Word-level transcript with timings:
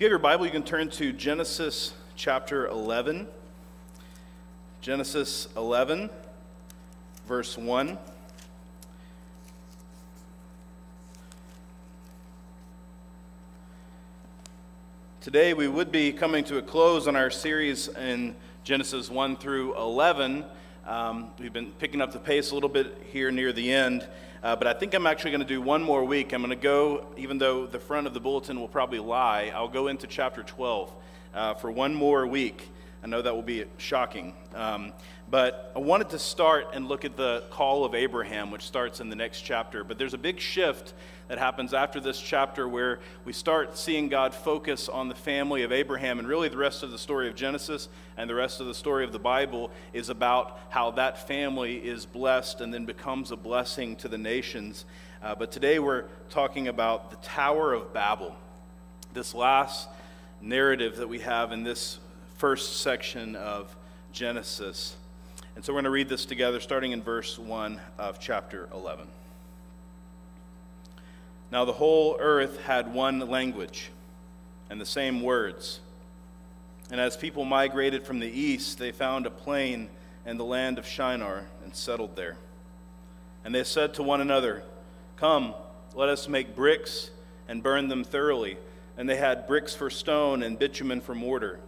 you 0.00 0.04
have 0.04 0.10
your 0.12 0.20
Bible, 0.20 0.46
you 0.46 0.52
can 0.52 0.62
turn 0.62 0.88
to 0.90 1.12
Genesis 1.12 1.92
chapter 2.14 2.68
11. 2.68 3.26
Genesis 4.80 5.48
11, 5.56 6.08
verse 7.26 7.58
1. 7.58 7.98
Today 15.20 15.52
we 15.52 15.66
would 15.66 15.90
be 15.90 16.12
coming 16.12 16.44
to 16.44 16.58
a 16.58 16.62
close 16.62 17.08
on 17.08 17.16
our 17.16 17.28
series 17.28 17.88
in 17.88 18.36
Genesis 18.62 19.10
1 19.10 19.36
through 19.38 19.76
11. 19.76 20.44
Um, 20.88 21.32
we've 21.38 21.52
been 21.52 21.72
picking 21.72 22.00
up 22.00 22.12
the 22.12 22.18
pace 22.18 22.50
a 22.50 22.54
little 22.54 22.70
bit 22.70 22.96
here 23.12 23.30
near 23.30 23.52
the 23.52 23.70
end. 23.70 24.08
Uh, 24.42 24.56
but 24.56 24.66
I 24.66 24.72
think 24.72 24.94
I'm 24.94 25.06
actually 25.06 25.32
going 25.32 25.42
to 25.42 25.46
do 25.46 25.60
one 25.60 25.82
more 25.82 26.02
week. 26.02 26.32
I'm 26.32 26.40
going 26.40 26.48
to 26.48 26.56
go, 26.56 27.04
even 27.18 27.36
though 27.36 27.66
the 27.66 27.78
front 27.78 28.06
of 28.06 28.14
the 28.14 28.20
bulletin 28.20 28.58
will 28.58 28.68
probably 28.68 28.98
lie, 28.98 29.52
I'll 29.54 29.68
go 29.68 29.88
into 29.88 30.06
chapter 30.06 30.42
12 30.42 30.90
uh, 31.34 31.54
for 31.54 31.70
one 31.70 31.94
more 31.94 32.26
week. 32.26 32.70
I 33.02 33.06
know 33.06 33.20
that 33.20 33.34
will 33.34 33.42
be 33.42 33.66
shocking. 33.76 34.32
Um, 34.54 34.94
but 35.30 35.72
I 35.76 35.80
wanted 35.80 36.10
to 36.10 36.18
start 36.18 36.68
and 36.72 36.88
look 36.88 37.04
at 37.04 37.16
the 37.16 37.44
call 37.50 37.84
of 37.84 37.94
Abraham, 37.94 38.50
which 38.50 38.62
starts 38.62 39.00
in 39.00 39.10
the 39.10 39.16
next 39.16 39.42
chapter. 39.42 39.84
But 39.84 39.98
there's 39.98 40.14
a 40.14 40.18
big 40.18 40.40
shift 40.40 40.94
that 41.28 41.38
happens 41.38 41.74
after 41.74 42.00
this 42.00 42.18
chapter 42.18 42.66
where 42.66 43.00
we 43.26 43.34
start 43.34 43.76
seeing 43.76 44.08
God 44.08 44.34
focus 44.34 44.88
on 44.88 45.08
the 45.08 45.14
family 45.14 45.62
of 45.64 45.72
Abraham. 45.72 46.18
And 46.18 46.26
really, 46.26 46.48
the 46.48 46.56
rest 46.56 46.82
of 46.82 46.90
the 46.90 46.98
story 46.98 47.28
of 47.28 47.34
Genesis 47.34 47.90
and 48.16 48.30
the 48.30 48.34
rest 48.34 48.60
of 48.60 48.66
the 48.66 48.74
story 48.74 49.04
of 49.04 49.12
the 49.12 49.18
Bible 49.18 49.70
is 49.92 50.08
about 50.08 50.58
how 50.70 50.92
that 50.92 51.28
family 51.28 51.76
is 51.76 52.06
blessed 52.06 52.62
and 52.62 52.72
then 52.72 52.86
becomes 52.86 53.30
a 53.30 53.36
blessing 53.36 53.96
to 53.96 54.08
the 54.08 54.18
nations. 54.18 54.86
Uh, 55.22 55.34
but 55.34 55.52
today 55.52 55.78
we're 55.78 56.04
talking 56.30 56.68
about 56.68 57.10
the 57.10 57.16
Tower 57.16 57.74
of 57.74 57.92
Babel, 57.92 58.34
this 59.12 59.34
last 59.34 59.90
narrative 60.40 60.96
that 60.96 61.08
we 61.08 61.18
have 61.18 61.52
in 61.52 61.64
this 61.64 61.98
first 62.38 62.80
section 62.80 63.36
of 63.36 63.76
Genesis. 64.12 64.96
And 65.58 65.64
so 65.64 65.72
we're 65.72 65.78
going 65.78 65.84
to 65.86 65.90
read 65.90 66.08
this 66.08 66.24
together 66.24 66.60
starting 66.60 66.92
in 66.92 67.02
verse 67.02 67.36
1 67.36 67.80
of 67.98 68.20
chapter 68.20 68.68
11. 68.72 69.08
Now 71.50 71.64
the 71.64 71.72
whole 71.72 72.16
earth 72.20 72.60
had 72.60 72.94
one 72.94 73.18
language 73.18 73.90
and 74.70 74.80
the 74.80 74.86
same 74.86 75.20
words. 75.20 75.80
And 76.92 77.00
as 77.00 77.16
people 77.16 77.44
migrated 77.44 78.06
from 78.06 78.20
the 78.20 78.28
east, 78.28 78.78
they 78.78 78.92
found 78.92 79.26
a 79.26 79.30
plain 79.30 79.88
in 80.24 80.36
the 80.36 80.44
land 80.44 80.78
of 80.78 80.86
Shinar 80.86 81.46
and 81.64 81.74
settled 81.74 82.14
there. 82.14 82.36
And 83.44 83.52
they 83.52 83.64
said 83.64 83.94
to 83.94 84.04
one 84.04 84.20
another, 84.20 84.62
Come, 85.16 85.54
let 85.92 86.08
us 86.08 86.28
make 86.28 86.54
bricks 86.54 87.10
and 87.48 87.64
burn 87.64 87.88
them 87.88 88.04
thoroughly. 88.04 88.58
And 88.96 89.08
they 89.08 89.16
had 89.16 89.48
bricks 89.48 89.74
for 89.74 89.90
stone 89.90 90.44
and 90.44 90.56
bitumen 90.56 91.00
for 91.00 91.16
mortar. 91.16 91.58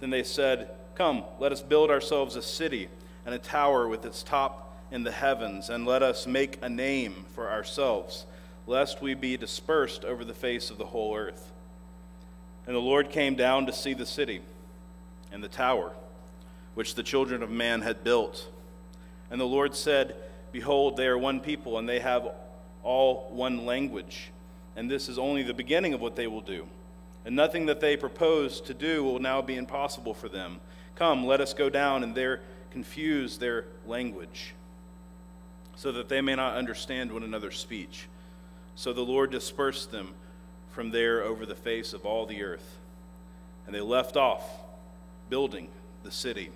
Then 0.00 0.10
they 0.10 0.24
said, 0.24 0.70
Come, 0.96 1.22
let 1.38 1.52
us 1.52 1.62
build 1.62 1.88
ourselves 1.92 2.34
a 2.34 2.42
city 2.42 2.88
and 3.26 3.34
a 3.34 3.38
tower 3.38 3.88
with 3.88 4.06
its 4.06 4.22
top 4.22 4.72
in 4.92 5.02
the 5.02 5.10
heavens, 5.10 5.68
and 5.68 5.84
let 5.84 6.02
us 6.02 6.28
make 6.28 6.58
a 6.62 6.68
name 6.68 7.26
for 7.34 7.50
ourselves, 7.50 8.24
lest 8.68 9.02
we 9.02 9.14
be 9.14 9.36
dispersed 9.36 10.04
over 10.04 10.24
the 10.24 10.32
face 10.32 10.70
of 10.70 10.78
the 10.78 10.86
whole 10.86 11.14
earth. 11.14 11.52
And 12.66 12.74
the 12.74 12.80
Lord 12.80 13.10
came 13.10 13.34
down 13.34 13.66
to 13.66 13.72
see 13.72 13.94
the 13.94 14.06
city 14.06 14.40
and 15.32 15.42
the 15.42 15.48
tower, 15.48 15.90
which 16.74 16.94
the 16.94 17.02
children 17.02 17.42
of 17.42 17.50
man 17.50 17.82
had 17.82 18.04
built. 18.04 18.48
And 19.28 19.40
the 19.40 19.44
Lord 19.44 19.74
said, 19.74 20.14
Behold, 20.52 20.96
they 20.96 21.08
are 21.08 21.18
one 21.18 21.40
people, 21.40 21.78
and 21.78 21.88
they 21.88 21.98
have 21.98 22.28
all 22.84 23.28
one 23.32 23.66
language. 23.66 24.30
And 24.76 24.88
this 24.88 25.08
is 25.08 25.18
only 25.18 25.42
the 25.42 25.52
beginning 25.52 25.94
of 25.94 26.00
what 26.00 26.14
they 26.14 26.28
will 26.28 26.40
do. 26.40 26.68
And 27.24 27.34
nothing 27.34 27.66
that 27.66 27.80
they 27.80 27.96
propose 27.96 28.60
to 28.62 28.72
do 28.72 29.02
will 29.02 29.18
now 29.18 29.42
be 29.42 29.56
impossible 29.56 30.14
for 30.14 30.28
them 30.28 30.60
Come, 30.96 31.26
let 31.26 31.42
us 31.42 31.52
go 31.52 31.68
down 31.68 32.02
and 32.02 32.14
there 32.14 32.40
confuse 32.70 33.38
their 33.38 33.64
language, 33.86 34.54
so 35.76 35.92
that 35.92 36.08
they 36.08 36.20
may 36.20 36.34
not 36.34 36.56
understand 36.56 37.12
one 37.12 37.22
another's 37.22 37.58
speech. 37.58 38.08
So 38.74 38.92
the 38.92 39.02
Lord 39.02 39.30
dispersed 39.30 39.90
them 39.90 40.14
from 40.70 40.90
there 40.90 41.22
over 41.22 41.46
the 41.46 41.54
face 41.54 41.92
of 41.92 42.04
all 42.04 42.26
the 42.26 42.42
earth. 42.42 42.78
And 43.66 43.74
they 43.74 43.80
left 43.80 44.16
off 44.16 44.42
building 45.28 45.68
the 46.04 46.10
city. 46.10 46.50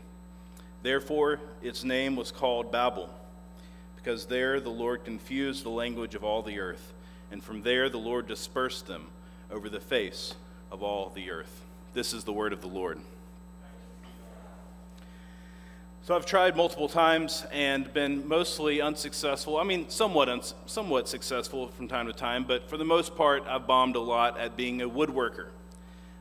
Therefore, 0.83 1.41
its 1.62 1.84
name 1.84 2.17
was 2.17 2.31
called 2.31 2.71
Babel, 2.71 3.11
because 3.97 4.27
there 4.27 4.61
the 4.61 4.71
Lord 4.71 5.05
confused 5.05 5.65
the 5.65 5.71
language 5.71 6.15
of 6.15 6.25
all 6.25 6.43
the 6.43 6.59
earth. 6.59 6.93
And 7.31 7.43
from 7.43 7.63
there 7.63 7.89
the 7.89 7.99
Lord 7.99 8.27
dispersed 8.27 8.87
them 8.87 9.09
over 9.51 9.69
the 9.69 9.81
face 9.81 10.34
of 10.71 10.83
all 10.83 11.11
the 11.15 11.31
earth. 11.31 11.63
This 11.93 12.13
is 12.13 12.25
the 12.25 12.33
word 12.33 12.53
of 12.53 12.61
the 12.61 12.69
Lord. 12.69 12.99
So 16.03 16.16
I've 16.16 16.25
tried 16.25 16.56
multiple 16.56 16.88
times 16.88 17.44
and 17.53 17.93
been 17.93 18.27
mostly 18.27 18.81
unsuccessful. 18.81 19.59
I 19.59 19.65
mean, 19.65 19.91
somewhat 19.91 20.55
somewhat 20.65 21.11
successful 21.11 21.69
from 21.69 21.88
time 21.88 22.06
to 22.06 22.15
time, 22.15 22.44
but 22.49 22.71
for 22.71 22.78
the 22.78 22.87
most 22.87 23.15
part, 23.16 23.44
I've 23.47 23.66
bombed 23.66 23.97
a 23.97 24.00
lot 24.00 24.41
at 24.41 24.56
being 24.56 24.81
a 24.81 24.89
woodworker. 24.89 25.49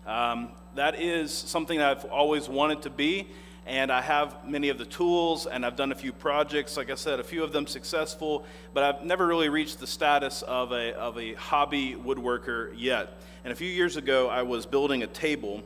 Um, 0.05 0.49
that 0.75 0.99
is 0.99 1.31
something 1.31 1.79
I've 1.79 2.03
always 2.05 2.49
wanted 2.49 2.81
to 2.81 2.89
be, 2.89 3.29
and 3.65 3.89
I 3.89 4.01
have 4.01 4.45
many 4.45 4.67
of 4.67 4.77
the 4.77 4.85
tools, 4.85 5.47
and 5.47 5.65
I've 5.65 5.77
done 5.77 5.93
a 5.93 5.95
few 5.95 6.11
projects. 6.11 6.75
Like 6.75 6.89
I 6.89 6.95
said, 6.95 7.21
a 7.21 7.23
few 7.23 7.41
of 7.41 7.53
them 7.53 7.65
successful, 7.65 8.45
but 8.73 8.83
I've 8.83 9.05
never 9.05 9.25
really 9.25 9.47
reached 9.47 9.79
the 9.79 9.87
status 9.87 10.41
of 10.41 10.73
a 10.73 10.93
of 10.97 11.17
a 11.17 11.35
hobby 11.35 11.95
woodworker 11.95 12.73
yet. 12.75 13.17
And 13.45 13.53
a 13.53 13.55
few 13.55 13.69
years 13.69 13.95
ago, 13.95 14.27
I 14.27 14.41
was 14.41 14.65
building 14.65 15.03
a 15.03 15.07
table. 15.07 15.63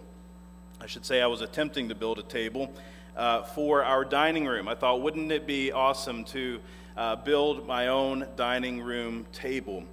I 0.80 0.86
should 0.86 1.04
say 1.04 1.20
I 1.20 1.28
was 1.28 1.42
attempting 1.42 1.90
to 1.90 1.96
build 1.96 2.20
a 2.20 2.24
table 2.24 2.72
uh, 3.16 3.44
for 3.44 3.84
our 3.84 4.04
dining 4.04 4.46
room. 4.46 4.68
I 4.68 4.76
thought, 4.76 5.02
wouldn't 5.02 5.32
it 5.32 5.46
be 5.46 5.72
awesome 5.72 6.24
to 6.26 6.60
uh, 6.98 7.16
build 7.18 7.68
my 7.68 7.88
own 7.88 8.28
dining 8.36 8.82
room 8.82 9.26
table? 9.32 9.84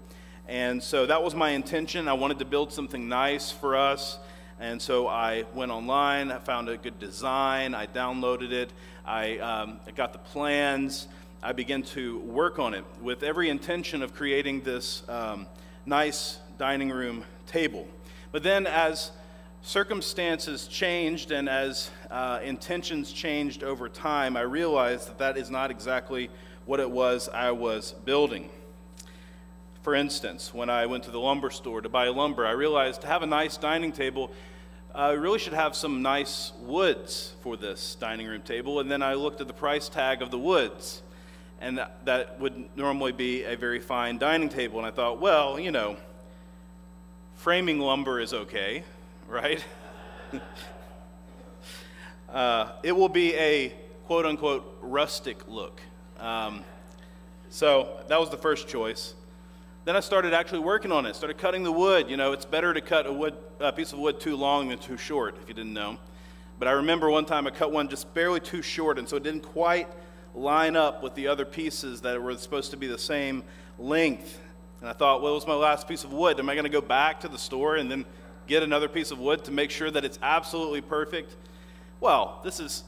And 0.49 0.83
so 0.83 1.07
that 1.07 1.23
was 1.23 1.35
my 1.35 1.51
intention. 1.51 2.09
I 2.09 2.15
wanted 2.15 2.39
to 2.41 2.45
build 2.45 2.73
something 2.73 3.09
nice 3.09 3.51
for 3.51 3.77
us. 3.77 4.19
And 4.59 4.81
so 4.81 5.09
I 5.09 5.45
went 5.55 5.73
online, 5.73 6.31
I 6.31 6.39
found 6.39 6.69
a 6.69 6.77
good 6.77 6.99
design, 6.99 7.75
I 7.75 7.87
downloaded 7.87 8.53
it, 8.53 8.71
I, 9.07 9.39
um, 9.39 9.81
I 9.87 9.91
got 9.93 10.13
the 10.13 10.19
plans, 10.19 11.09
I 11.43 11.53
began 11.53 11.83
to 11.95 12.19
work 12.19 12.59
on 12.59 12.75
it 12.75 12.85
with 13.01 13.23
every 13.23 13.49
intention 13.49 14.03
of 14.03 14.15
creating 14.15 14.61
this 14.61 15.03
um, 15.09 15.47
nice 15.87 16.39
dining 16.59 16.91
room 16.91 17.25
table. 17.47 17.89
But 18.33 18.43
then, 18.43 18.67
as 18.67 19.13
circumstances 19.63 20.67
changed 20.67 21.31
and 21.33 21.49
as 21.49 21.91
uh, 22.11 22.41
intentions 22.43 23.13
changed 23.13 23.63
over 23.63 23.89
time, 23.89 24.37
I 24.37 24.43
realized 24.43 25.09
that 25.09 25.19
that 25.19 25.37
is 25.37 25.51
not 25.51 25.71
exactly 25.71 26.31
what 26.65 26.81
it 26.81 26.91
was 26.91 27.29
I 27.29 27.51
was 27.51 27.93
building. 28.05 28.51
For 29.83 29.95
instance, 29.95 30.53
when 30.53 30.69
I 30.69 30.87
went 30.87 31.05
to 31.05 31.11
the 31.11 31.21
lumber 31.21 31.51
store 31.51 31.81
to 31.81 31.89
buy 31.89 32.09
lumber, 32.09 32.47
I 32.47 32.53
realized 32.53 33.03
to 33.03 33.07
have 33.07 33.23
a 33.23 33.27
nice 33.27 33.57
dining 33.57 33.93
table, 33.93 34.31
I 34.95 35.13
really 35.13 35.39
should 35.39 35.53
have 35.53 35.75
some 35.75 36.03
nice 36.03 36.53
woods 36.61 37.35
for 37.43 37.57
this 37.57 37.95
dining 37.95 38.27
room 38.27 38.43
table. 38.43 38.81
And 38.81 38.91
then 38.91 39.03
I 39.03 39.15
looked 39.15 39.41
at 39.41 39.47
the 39.47 39.55
price 39.55 39.89
tag 39.89 40.21
of 40.21 40.31
the 40.31 40.39
woods, 40.39 41.03
and 41.61 41.79
that, 41.79 42.05
that 42.05 42.41
would 42.41 42.77
normally 42.77 43.13
be 43.13 43.45
a 43.45 43.57
very 43.57 43.81
fine 43.81 44.19
dining 44.19 44.49
table. 44.49 44.79
And 44.79 44.87
I 44.87 44.91
thought, 44.91 45.21
well, 45.21 45.59
you 45.59 45.71
know, 45.71 45.97
framing 47.37 47.79
lumber 47.79 48.21
is 48.21 48.35
okay 48.35 48.85
right? 49.31 49.65
uh, 52.29 52.73
it 52.83 52.93
will 52.93 53.09
be 53.09 53.35
a 53.35 53.73
quote 54.05 54.27
unquote 54.27 54.79
rustic 54.83 55.49
look. 55.49 55.81
Um, 56.19 56.65
so 57.49 58.01
that 58.09 58.19
was 58.19 58.31
the 58.31 58.37
first 58.37 58.69
choice. 58.69 59.15
Then 59.85 59.97
I 59.97 60.01
started 60.01 60.35
actually 60.35 60.61
working 60.61 60.93
on 60.93 61.07
it, 61.07 61.17
started 61.17 61.39
cutting 61.39 61.63
the 61.63 61.73
wood. 61.73 62.11
You 62.11 62.17
know, 62.17 62.33
it's 62.33 62.45
better 62.45 62.75
to 62.75 62.81
cut 62.81 63.07
a, 63.07 63.13
wood, 63.13 63.35
a 63.61 63.73
piece 63.73 63.93
of 63.93 63.99
wood 63.99 64.21
too 64.21 64.37
long 64.37 64.69
than 64.69 64.79
too 64.79 64.99
short, 64.99 65.37
if 65.41 65.49
you 65.49 65.55
didn't 65.55 65.73
know. 65.73 65.99
But 66.59 66.69
I 66.69 66.73
remember 66.73 67.09
one 67.09 67.25
time 67.25 67.47
I 67.47 67.51
cut 67.51 67.73
one 67.73 67.89
just 67.89 68.13
barely 68.13 68.41
too 68.41 68.61
short, 68.61 68.99
and 68.99 69.09
so 69.09 69.17
it 69.17 69.23
didn't 69.23 69.43
quite 69.43 69.89
line 70.35 70.77
up 70.77 71.03
with 71.03 71.15
the 71.15 71.29
other 71.29 71.47
pieces 71.47 72.03
that 72.03 72.21
were 72.23 72.37
supposed 72.37 72.73
to 72.73 72.77
be 72.77 72.87
the 72.87 72.99
same 72.99 73.43
length. 73.79 74.39
And 74.81 74.89
I 74.89 74.93
thought, 74.93 75.23
well, 75.23 75.33
it 75.33 75.37
was 75.37 75.47
my 75.47 75.55
last 75.55 75.89
piece 75.89 76.05
of 76.05 76.13
wood. 76.13 76.39
Am 76.39 76.51
I 76.51 76.55
going 76.55 76.65
to 76.65 76.71
go 76.71 76.83
back 76.83 77.21
to 77.21 77.29
the 77.29 77.39
store 77.39 77.77
and 77.77 77.91
then 77.91 78.05
get 78.51 78.63
another 78.65 78.89
piece 78.89 79.13
of 79.13 79.19
wood 79.19 79.45
to 79.45 79.53
make 79.53 79.71
sure 79.71 79.91
that 79.91 80.05
it's 80.05 80.19
absolutely 80.23 80.81
perfect? 80.81 81.35
Well, 82.01 82.41
this 82.45 82.59
is 82.59 82.83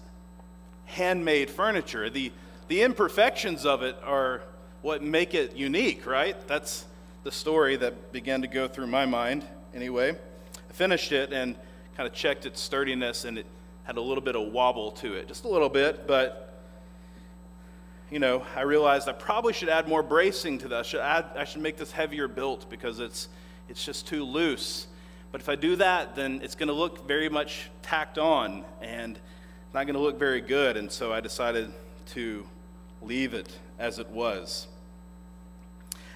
handmade 0.87 1.49
furniture. 1.49 2.11
The, 2.11 2.33
the 2.67 2.83
imperfections 2.83 3.65
of 3.65 3.83
it 3.83 3.97
are 4.05 4.43
what 4.83 5.03
make 5.03 5.35
it 5.35 5.55
unique, 5.55 6.05
right? 6.05 6.37
That's 6.49 6.85
the 7.23 7.31
story 7.31 7.77
that 7.77 8.13
began 8.13 8.43
to 8.43 8.49
go 8.49 8.67
through 8.67 8.89
my 8.89 9.07
mind 9.07 9.47
anyway. 9.73 10.11
I 10.11 10.73
finished 10.73 11.13
it 11.13 11.33
and 11.33 11.55
kind 11.97 12.09
of 12.09 12.13
checked 12.13 12.45
its 12.45 12.61
sturdiness, 12.61 13.25
and 13.25 13.39
it 13.39 13.47
had 13.85 13.97
a 13.97 14.01
little 14.01 14.25
bit 14.25 14.35
of 14.35 14.53
wobble 14.53 14.91
to 14.93 15.15
it, 15.15 15.29
just 15.29 15.45
a 15.45 15.49
little 15.49 15.69
bit, 15.69 16.09
but 16.09 16.49
you 18.11 18.19
know, 18.19 18.45
I 18.57 18.63
realized 18.63 19.09
I 19.09 19.13
probably 19.13 19.53
should 19.53 19.69
add 19.69 19.89
more 19.89 20.03
bracing 20.03 20.59
to 20.59 20.69
that. 20.69 20.81
I 20.81 20.83
should, 20.83 21.01
add, 21.01 21.27
I 21.37 21.45
should 21.45 21.63
make 21.63 21.77
this 21.77 21.93
heavier 21.93 22.29
built 22.29 22.69
because 22.69 22.99
it's, 22.99 23.29
it's 23.69 23.83
just 23.83 24.07
too 24.07 24.25
loose. 24.25 24.87
But 25.33 25.41
if 25.41 25.49
I 25.49 25.57
do 25.57 25.77
that, 25.77 26.15
then 26.15 26.41
it's 26.43 26.55
going 26.55 26.69
to 26.69 26.75
look 26.75 27.09
very 27.09 27.31
much 27.31 27.71
tacked 27.81 28.19
on 28.19 28.65
and 28.83 29.19
not 29.73 29.87
going 29.87 29.95
to 29.95 30.01
look 30.01 30.19
very 30.19 30.43
good. 30.43 30.77
And 30.77 30.93
so 30.93 31.13
I 31.13 31.21
decided 31.21 31.73
to 32.11 32.47
leave 33.01 33.33
it 33.33 33.59
as 33.79 33.99
it 33.99 34.11
was. 34.11 34.69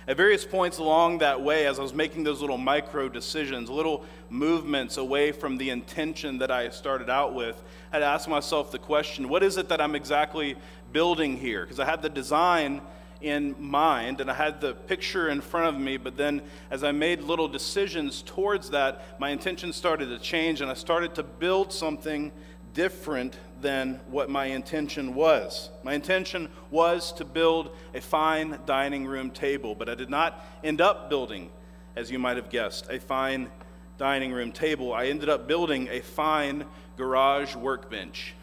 At 0.08 0.16
various 0.16 0.44
points 0.44 0.78
along 0.78 1.18
that 1.18 1.40
way, 1.40 1.66
as 1.66 1.80
I 1.80 1.82
was 1.82 1.92
making 1.92 2.22
those 2.22 2.40
little 2.40 2.58
micro 2.58 3.08
decisions, 3.08 3.68
little 3.68 4.04
movements 4.30 4.98
away 4.98 5.32
from 5.32 5.56
the 5.56 5.70
intention 5.70 6.38
that 6.38 6.50
I 6.50 6.68
started 6.68 7.10
out 7.10 7.34
with, 7.34 7.60
I 7.90 7.96
had 7.96 8.02
asked 8.04 8.28
myself 8.28 8.70
the 8.70 8.78
question 8.78 9.28
what 9.28 9.42
is 9.42 9.56
it 9.56 9.68
that 9.70 9.80
I'm 9.80 9.96
exactly 9.96 10.56
building 10.92 11.38
here? 11.38 11.62
Because 11.62 11.80
I 11.80 11.86
had 11.86 12.02
the 12.02 12.08
design 12.08 12.82
in 13.20 13.54
mind 13.58 14.20
and 14.20 14.30
I 14.30 14.34
had 14.34 14.60
the 14.60 14.74
picture 14.74 15.28
in 15.28 15.40
front 15.40 15.74
of 15.74 15.80
me, 15.80 15.96
but 15.96 16.16
then 16.16 16.42
as 16.70 16.84
I 16.84 16.92
made 16.92 17.22
little 17.22 17.48
decisions 17.48 18.22
towards 18.22 18.70
that, 18.70 19.18
my 19.20 19.30
intention 19.30 19.72
started 19.72 20.06
to 20.06 20.18
change 20.18 20.60
and 20.60 20.70
I 20.70 20.74
started 20.74 21.14
to 21.16 21.22
build 21.22 21.72
something 21.72 22.32
different 22.74 23.38
than 23.60 24.00
what 24.08 24.28
my 24.28 24.46
intention 24.46 25.14
was. 25.14 25.70
My 25.82 25.94
intention 25.94 26.50
was 26.70 27.10
to 27.14 27.24
build 27.24 27.74
a 27.94 28.00
fine 28.00 28.58
dining 28.66 29.06
room 29.06 29.30
table, 29.30 29.74
but 29.74 29.88
I 29.88 29.94
did 29.94 30.10
not 30.10 30.44
end 30.62 30.82
up 30.82 31.08
building, 31.08 31.50
as 31.96 32.10
you 32.10 32.18
might 32.18 32.36
have 32.36 32.50
guessed, 32.50 32.86
a 32.90 33.00
fine 33.00 33.50
dining 33.96 34.30
room 34.30 34.52
table. 34.52 34.92
I 34.92 35.06
ended 35.06 35.30
up 35.30 35.48
building 35.48 35.88
a 35.90 36.00
fine 36.00 36.66
garage 36.98 37.56
workbench, 37.56 38.34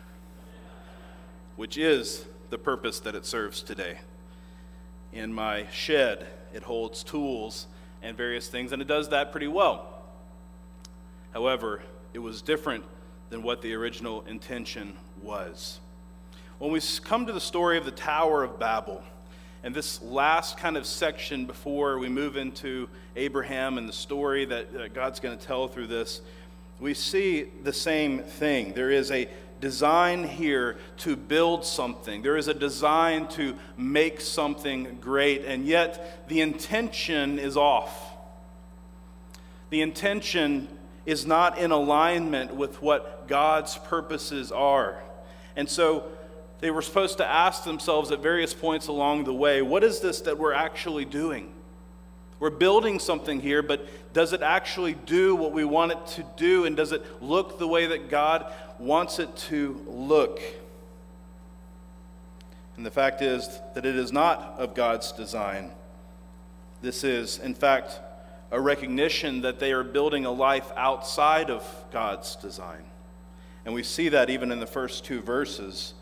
which 1.55 1.77
is 1.77 2.25
the 2.49 2.57
purpose 2.57 2.99
that 3.01 3.13
it 3.13 3.25
serves 3.25 3.61
today. 3.61 3.99
In 5.13 5.31
my 5.31 5.67
shed, 5.71 6.25
it 6.53 6.63
holds 6.63 7.03
tools 7.03 7.67
and 8.01 8.17
various 8.17 8.47
things, 8.47 8.71
and 8.71 8.81
it 8.81 8.87
does 8.87 9.09
that 9.09 9.31
pretty 9.31 9.47
well. 9.47 9.87
However, 11.33 11.81
it 12.13 12.19
was 12.19 12.41
different 12.41 12.83
than 13.29 13.43
what 13.43 13.61
the 13.61 13.73
original 13.75 14.23
intention 14.27 14.97
was. 15.21 15.79
When 16.57 16.71
we 16.71 16.81
come 17.03 17.27
to 17.27 17.33
the 17.33 17.41
story 17.41 17.77
of 17.77 17.85
the 17.85 17.91
Tower 17.91 18.43
of 18.43 18.59
Babel, 18.59 19.03
and 19.63 19.73
this 19.73 20.01
last 20.01 20.57
kind 20.57 20.77
of 20.77 20.85
section 20.85 21.45
before 21.45 21.97
we 21.99 22.09
move 22.09 22.35
into 22.35 22.89
Abraham 23.15 23.77
and 23.77 23.87
the 23.87 23.93
story 23.93 24.45
that 24.45 24.93
God's 24.93 25.19
going 25.19 25.37
to 25.37 25.45
tell 25.45 25.67
through 25.67 25.87
this, 25.87 26.21
we 26.79 26.93
see 26.93 27.45
the 27.63 27.71
same 27.71 28.19
thing. 28.19 28.73
There 28.73 28.91
is 28.91 29.11
a 29.11 29.29
design 29.63 30.25
here 30.25 30.75
to 30.97 31.15
build 31.15 31.63
something, 31.63 32.21
there 32.21 32.35
is 32.35 32.49
a 32.49 32.53
design 32.53 33.29
to 33.29 33.55
make 33.77 34.19
something 34.19 34.97
great, 34.99 35.45
and 35.45 35.65
yet 35.65 36.27
the 36.27 36.41
intention 36.41 37.39
is 37.39 37.55
off. 37.55 38.11
The 39.69 39.79
intention 39.79 40.67
is 41.05 41.25
not 41.25 41.57
in 41.57 41.71
alignment 41.71 42.53
with 42.53 42.81
what 42.81 43.29
God's 43.29 43.77
purposes 43.77 44.51
are. 44.51 45.01
And 45.55 45.69
so 45.69 46.11
they 46.59 46.69
were 46.69 46.81
supposed 46.81 47.17
to 47.19 47.25
ask 47.25 47.63
themselves 47.63 48.11
at 48.11 48.19
various 48.19 48.53
points 48.53 48.87
along 48.87 49.23
the 49.23 49.33
way 49.33 49.61
what 49.61 49.81
is 49.81 50.01
this 50.01 50.19
that 50.21 50.37
we're 50.37 50.53
actually 50.53 51.05
doing? 51.05 51.53
We're 52.43 52.49
building 52.49 52.99
something 52.99 53.39
here, 53.39 53.63
but 53.63 53.87
does 54.11 54.33
it 54.33 54.41
actually 54.41 54.95
do 54.95 55.33
what 55.33 55.53
we 55.53 55.63
want 55.63 55.93
it 55.93 56.07
to 56.07 56.25
do? 56.35 56.65
And 56.65 56.75
does 56.75 56.91
it 56.91 57.01
look 57.23 57.57
the 57.57 57.69
way 57.69 57.85
that 57.85 58.09
God 58.09 58.51
wants 58.79 59.17
it 59.17 59.33
to 59.47 59.81
look? 59.87 60.41
And 62.75 62.85
the 62.85 62.91
fact 62.91 63.21
is 63.21 63.61
that 63.75 63.85
it 63.85 63.95
is 63.95 64.11
not 64.11 64.55
of 64.57 64.75
God's 64.75 65.13
design. 65.13 65.71
This 66.81 67.05
is, 67.05 67.39
in 67.39 67.53
fact, 67.53 68.01
a 68.51 68.59
recognition 68.59 69.43
that 69.43 69.59
they 69.59 69.71
are 69.71 69.81
building 69.81 70.25
a 70.25 70.31
life 70.31 70.69
outside 70.75 71.49
of 71.49 71.65
God's 71.93 72.35
design. 72.35 72.83
And 73.63 73.73
we 73.73 73.83
see 73.83 74.09
that 74.09 74.29
even 74.29 74.51
in 74.51 74.59
the 74.59 74.67
first 74.67 75.05
two 75.05 75.21
verses. 75.21 75.93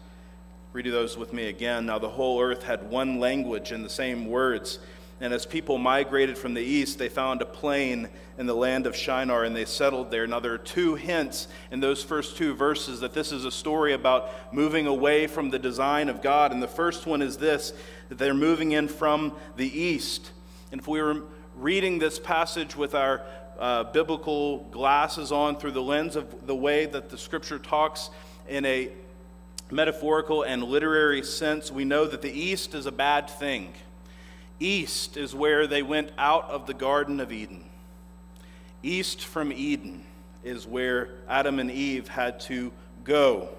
Read 0.73 0.87
those 0.87 1.19
with 1.19 1.33
me 1.33 1.49
again. 1.49 1.85
Now, 1.85 1.99
the 1.99 2.09
whole 2.09 2.41
earth 2.41 2.63
had 2.63 2.89
one 2.89 3.19
language 3.19 3.71
and 3.71 3.85
the 3.85 3.91
same 3.91 4.25
words. 4.25 4.79
And 5.21 5.35
as 5.35 5.45
people 5.45 5.77
migrated 5.77 6.35
from 6.35 6.55
the 6.55 6.63
east, 6.63 6.97
they 6.97 7.07
found 7.07 7.43
a 7.43 7.45
plain 7.45 8.09
in 8.39 8.47
the 8.47 8.55
land 8.55 8.87
of 8.87 8.95
Shinar 8.95 9.43
and 9.43 9.55
they 9.55 9.65
settled 9.65 10.09
there. 10.09 10.25
Now, 10.25 10.39
there 10.39 10.53
are 10.53 10.57
two 10.57 10.95
hints 10.95 11.47
in 11.69 11.79
those 11.79 12.03
first 12.03 12.37
two 12.37 12.55
verses 12.55 13.01
that 13.01 13.13
this 13.13 13.31
is 13.31 13.45
a 13.45 13.51
story 13.51 13.93
about 13.93 14.51
moving 14.51 14.87
away 14.87 15.27
from 15.27 15.51
the 15.51 15.59
design 15.59 16.09
of 16.09 16.23
God. 16.23 16.51
And 16.51 16.61
the 16.61 16.67
first 16.67 17.05
one 17.05 17.21
is 17.21 17.37
this 17.37 17.71
that 18.09 18.17
they're 18.17 18.33
moving 18.33 18.71
in 18.71 18.87
from 18.87 19.33
the 19.57 19.79
east. 19.79 20.31
And 20.71 20.81
if 20.81 20.87
we 20.87 20.99
were 20.99 21.21
reading 21.55 21.99
this 21.99 22.17
passage 22.17 22.75
with 22.75 22.95
our 22.95 23.21
uh, 23.59 23.83
biblical 23.83 24.65
glasses 24.71 25.31
on 25.31 25.55
through 25.55 25.71
the 25.71 25.83
lens 25.83 26.15
of 26.15 26.47
the 26.47 26.55
way 26.55 26.87
that 26.87 27.11
the 27.11 27.17
scripture 27.17 27.59
talks 27.59 28.09
in 28.49 28.65
a 28.65 28.89
metaphorical 29.69 30.41
and 30.41 30.63
literary 30.63 31.21
sense, 31.21 31.71
we 31.71 31.85
know 31.85 32.07
that 32.07 32.23
the 32.23 32.31
east 32.31 32.73
is 32.73 32.87
a 32.87 32.91
bad 32.91 33.29
thing. 33.29 33.71
East 34.61 35.17
is 35.17 35.33
where 35.33 35.65
they 35.65 35.81
went 35.81 36.11
out 36.19 36.47
of 36.51 36.67
the 36.67 36.73
Garden 36.75 37.19
of 37.19 37.31
Eden. 37.31 37.63
East 38.83 39.25
from 39.25 39.51
Eden 39.51 40.03
is 40.43 40.67
where 40.67 41.09
Adam 41.27 41.57
and 41.59 41.71
Eve 41.71 42.07
had 42.07 42.39
to 42.41 42.71
go. 43.03 43.49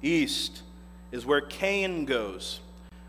East 0.00 0.62
is 1.10 1.26
where 1.26 1.40
Cain 1.40 2.04
goes 2.04 2.60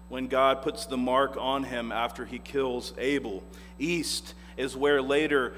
when 0.09 0.27
God 0.27 0.63
puts 0.63 0.88
the 0.88 0.97
mark 0.97 1.38
on 1.39 1.63
him 1.63 1.91
after 1.91 2.25
he 2.25 2.39
kills 2.39 2.94
Abel. 2.97 3.44
East 3.77 4.33
is 4.57 4.75
where 4.75 4.99
later 4.99 5.53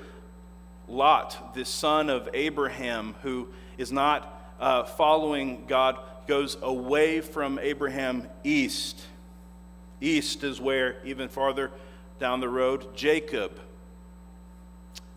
Lot, 0.90 1.54
the 1.54 1.64
son 1.64 2.10
of 2.10 2.28
Abraham, 2.34 3.16
who 3.22 3.48
is 3.78 3.94
not 3.94 4.56
uh, 4.60 4.84
following 4.84 5.66
God, 5.68 6.00
goes 6.28 6.58
away 6.62 7.22
from 7.22 7.60
Abraham 7.60 8.28
east. 8.44 9.00
East 10.02 10.44
is 10.44 10.62
where, 10.62 10.98
even 11.04 11.30
farther 11.30 11.72
down 12.20 12.40
the 12.40 12.50
road, 12.50 12.96
Jacob 12.96 13.60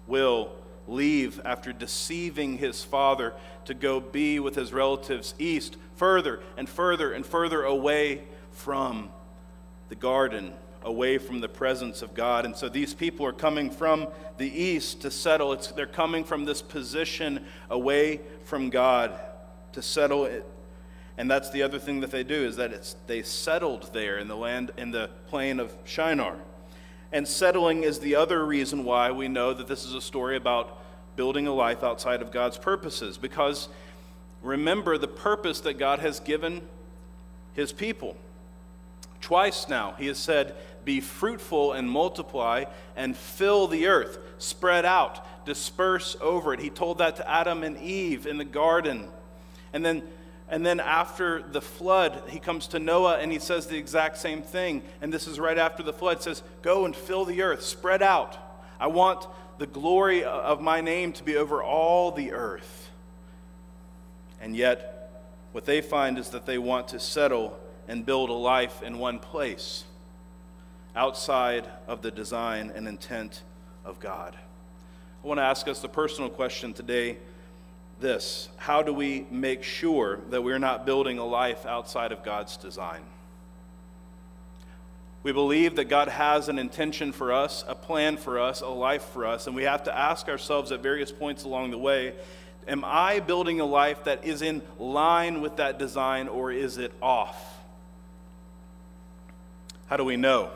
will 0.06 0.52
leave 0.88 1.40
after 1.44 1.72
deceiving 1.72 2.58
his 2.58 2.82
father 2.82 3.32
to 3.64 3.74
go 3.74 4.00
be 4.00 4.40
with 4.40 4.54
his 4.54 4.72
relatives 4.72 5.34
east, 5.38 5.76
further 5.96 6.40
and 6.56 6.68
further 6.68 7.12
and 7.12 7.24
further 7.24 7.62
away 7.62 8.22
from 8.50 9.10
the 9.88 9.94
garden 9.94 10.52
away 10.84 11.18
from 11.18 11.40
the 11.40 11.48
presence 11.48 12.02
of 12.02 12.14
God. 12.14 12.44
And 12.44 12.56
so 12.56 12.68
these 12.68 12.94
people 12.94 13.24
are 13.26 13.32
coming 13.32 13.70
from 13.70 14.08
the 14.38 14.48
east 14.48 15.02
to 15.02 15.10
settle. 15.10 15.52
It's, 15.52 15.68
they're 15.68 15.86
coming 15.86 16.24
from 16.24 16.44
this 16.44 16.62
position 16.62 17.44
away 17.70 18.20
from 18.44 18.70
God 18.70 19.18
to 19.72 19.82
settle 19.82 20.24
it. 20.24 20.46
And 21.22 21.30
that's 21.30 21.50
the 21.50 21.62
other 21.62 21.78
thing 21.78 22.00
that 22.00 22.10
they 22.10 22.24
do 22.24 22.34
is 22.34 22.56
that 22.56 22.72
it's, 22.72 22.96
they 23.06 23.22
settled 23.22 23.92
there 23.92 24.18
in 24.18 24.26
the 24.26 24.36
land 24.36 24.72
in 24.76 24.90
the 24.90 25.08
plain 25.28 25.60
of 25.60 25.72
Shinar. 25.84 26.34
And 27.12 27.28
settling 27.28 27.84
is 27.84 28.00
the 28.00 28.16
other 28.16 28.44
reason 28.44 28.82
why 28.82 29.12
we 29.12 29.28
know 29.28 29.54
that 29.54 29.68
this 29.68 29.84
is 29.84 29.94
a 29.94 30.00
story 30.00 30.36
about 30.36 30.82
building 31.14 31.46
a 31.46 31.54
life 31.54 31.84
outside 31.84 32.22
of 32.22 32.32
God's 32.32 32.58
purposes. 32.58 33.18
Because 33.18 33.68
remember 34.42 34.98
the 34.98 35.06
purpose 35.06 35.60
that 35.60 35.74
God 35.74 36.00
has 36.00 36.18
given 36.18 36.60
his 37.54 37.72
people. 37.72 38.16
Twice 39.20 39.68
now, 39.68 39.94
he 39.96 40.08
has 40.08 40.18
said, 40.18 40.56
Be 40.84 41.00
fruitful 41.00 41.72
and 41.72 41.88
multiply 41.88 42.64
and 42.96 43.16
fill 43.16 43.68
the 43.68 43.86
earth, 43.86 44.18
spread 44.38 44.84
out, 44.84 45.46
disperse 45.46 46.16
over 46.20 46.52
it. 46.52 46.58
He 46.58 46.68
told 46.68 46.98
that 46.98 47.14
to 47.14 47.30
Adam 47.30 47.62
and 47.62 47.78
Eve 47.78 48.26
in 48.26 48.38
the 48.38 48.44
garden. 48.44 49.06
And 49.72 49.84
then, 49.84 50.02
and 50.52 50.66
then 50.66 50.80
after 50.80 51.40
the 51.40 51.62
flood, 51.62 52.24
he 52.28 52.38
comes 52.38 52.66
to 52.68 52.78
Noah 52.78 53.16
and 53.16 53.32
he 53.32 53.38
says 53.38 53.68
the 53.68 53.78
exact 53.78 54.18
same 54.18 54.42
thing. 54.42 54.82
And 55.00 55.10
this 55.10 55.26
is 55.26 55.40
right 55.40 55.56
after 55.56 55.82
the 55.82 55.94
flood. 55.94 56.18
It 56.18 56.22
says, 56.22 56.42
Go 56.60 56.84
and 56.84 56.94
fill 56.94 57.24
the 57.24 57.40
earth, 57.40 57.62
spread 57.62 58.02
out. 58.02 58.36
I 58.78 58.88
want 58.88 59.26
the 59.56 59.66
glory 59.66 60.24
of 60.24 60.60
my 60.60 60.82
name 60.82 61.14
to 61.14 61.24
be 61.24 61.38
over 61.38 61.62
all 61.62 62.12
the 62.12 62.32
earth. 62.32 62.90
And 64.42 64.54
yet, 64.54 65.10
what 65.52 65.64
they 65.64 65.80
find 65.80 66.18
is 66.18 66.28
that 66.28 66.44
they 66.44 66.58
want 66.58 66.88
to 66.88 67.00
settle 67.00 67.58
and 67.88 68.04
build 68.04 68.28
a 68.28 68.34
life 68.34 68.82
in 68.82 68.98
one 68.98 69.20
place 69.20 69.84
outside 70.94 71.66
of 71.86 72.02
the 72.02 72.10
design 72.10 72.70
and 72.74 72.86
intent 72.86 73.42
of 73.86 74.00
God. 74.00 74.36
I 75.24 75.26
want 75.26 75.38
to 75.38 75.44
ask 75.44 75.66
us 75.66 75.80
the 75.80 75.88
personal 75.88 76.28
question 76.28 76.74
today 76.74 77.16
this 78.02 78.48
How 78.58 78.82
do 78.82 78.92
we 78.92 79.26
make 79.30 79.62
sure 79.62 80.20
that 80.28 80.42
we're 80.42 80.58
not 80.58 80.84
building 80.84 81.18
a 81.18 81.24
life 81.24 81.64
outside 81.64 82.12
of 82.12 82.22
God's 82.22 82.56
design? 82.58 83.02
We 85.22 85.32
believe 85.32 85.76
that 85.76 85.84
God 85.84 86.08
has 86.08 86.48
an 86.48 86.58
intention 86.58 87.12
for 87.12 87.32
us, 87.32 87.64
a 87.68 87.76
plan 87.76 88.16
for 88.16 88.40
us, 88.40 88.60
a 88.60 88.66
life 88.66 89.04
for 89.04 89.24
us, 89.24 89.46
and 89.46 89.54
we 89.54 89.62
have 89.62 89.84
to 89.84 89.96
ask 89.96 90.28
ourselves 90.28 90.72
at 90.72 90.82
various 90.82 91.12
points 91.12 91.44
along 91.44 91.70
the 91.70 91.78
way 91.78 92.14
Am 92.68 92.84
I 92.84 93.20
building 93.20 93.60
a 93.60 93.64
life 93.64 94.04
that 94.04 94.24
is 94.24 94.42
in 94.42 94.62
line 94.78 95.40
with 95.40 95.56
that 95.56 95.78
design 95.78 96.28
or 96.28 96.52
is 96.52 96.78
it 96.78 96.92
off? 97.02 97.60
How 99.86 99.96
do 99.96 100.04
we 100.04 100.16
know? 100.16 100.50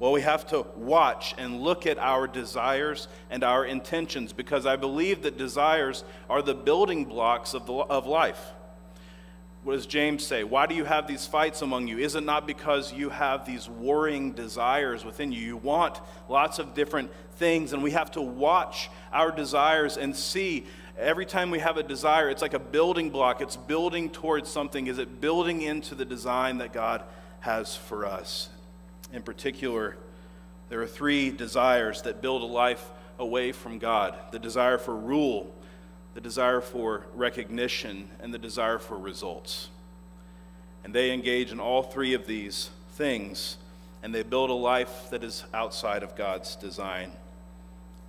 Well, 0.00 0.12
we 0.12 0.22
have 0.22 0.46
to 0.48 0.66
watch 0.76 1.34
and 1.38 1.60
look 1.60 1.86
at 1.86 1.98
our 1.98 2.26
desires 2.26 3.08
and 3.30 3.44
our 3.44 3.64
intentions 3.64 4.32
because 4.32 4.66
I 4.66 4.76
believe 4.76 5.22
that 5.22 5.38
desires 5.38 6.04
are 6.28 6.42
the 6.42 6.54
building 6.54 7.04
blocks 7.04 7.54
of, 7.54 7.66
the, 7.66 7.72
of 7.72 8.06
life. 8.06 8.40
What 9.62 9.74
does 9.74 9.86
James 9.86 10.26
say? 10.26 10.44
Why 10.44 10.66
do 10.66 10.74
you 10.74 10.84
have 10.84 11.06
these 11.06 11.26
fights 11.26 11.62
among 11.62 11.88
you? 11.88 11.98
Is 11.98 12.16
it 12.16 12.22
not 12.22 12.46
because 12.46 12.92
you 12.92 13.08
have 13.08 13.46
these 13.46 13.66
warring 13.66 14.32
desires 14.32 15.06
within 15.06 15.32
you? 15.32 15.40
You 15.40 15.56
want 15.56 16.00
lots 16.28 16.58
of 16.58 16.74
different 16.74 17.10
things, 17.36 17.72
and 17.72 17.82
we 17.82 17.92
have 17.92 18.10
to 18.10 18.20
watch 18.20 18.90
our 19.10 19.32
desires 19.32 19.96
and 19.96 20.14
see 20.14 20.66
every 20.98 21.26
time 21.26 21.50
we 21.50 21.60
have 21.60 21.76
a 21.76 21.82
desire, 21.82 22.28
it's 22.28 22.42
like 22.42 22.54
a 22.54 22.58
building 22.58 23.10
block. 23.10 23.40
It's 23.40 23.56
building 23.56 24.10
towards 24.10 24.50
something. 24.50 24.86
Is 24.86 24.98
it 24.98 25.20
building 25.20 25.62
into 25.62 25.94
the 25.94 26.04
design 26.04 26.58
that 26.58 26.72
God 26.72 27.02
has 27.40 27.74
for 27.74 28.06
us? 28.06 28.48
In 29.14 29.22
particular, 29.22 29.96
there 30.68 30.82
are 30.82 30.88
three 30.88 31.30
desires 31.30 32.02
that 32.02 32.20
build 32.20 32.42
a 32.42 32.46
life 32.46 32.90
away 33.16 33.52
from 33.52 33.78
God 33.78 34.18
the 34.32 34.40
desire 34.40 34.76
for 34.76 34.94
rule, 34.96 35.54
the 36.14 36.20
desire 36.20 36.60
for 36.60 37.06
recognition, 37.14 38.08
and 38.20 38.34
the 38.34 38.38
desire 38.38 38.78
for 38.78 38.98
results. 38.98 39.68
And 40.82 40.92
they 40.92 41.12
engage 41.12 41.52
in 41.52 41.60
all 41.60 41.84
three 41.84 42.14
of 42.14 42.26
these 42.26 42.70
things, 42.94 43.56
and 44.02 44.12
they 44.12 44.24
build 44.24 44.50
a 44.50 44.54
life 44.54 45.08
that 45.10 45.22
is 45.22 45.44
outside 45.54 46.02
of 46.02 46.16
God's 46.16 46.56
design. 46.56 47.12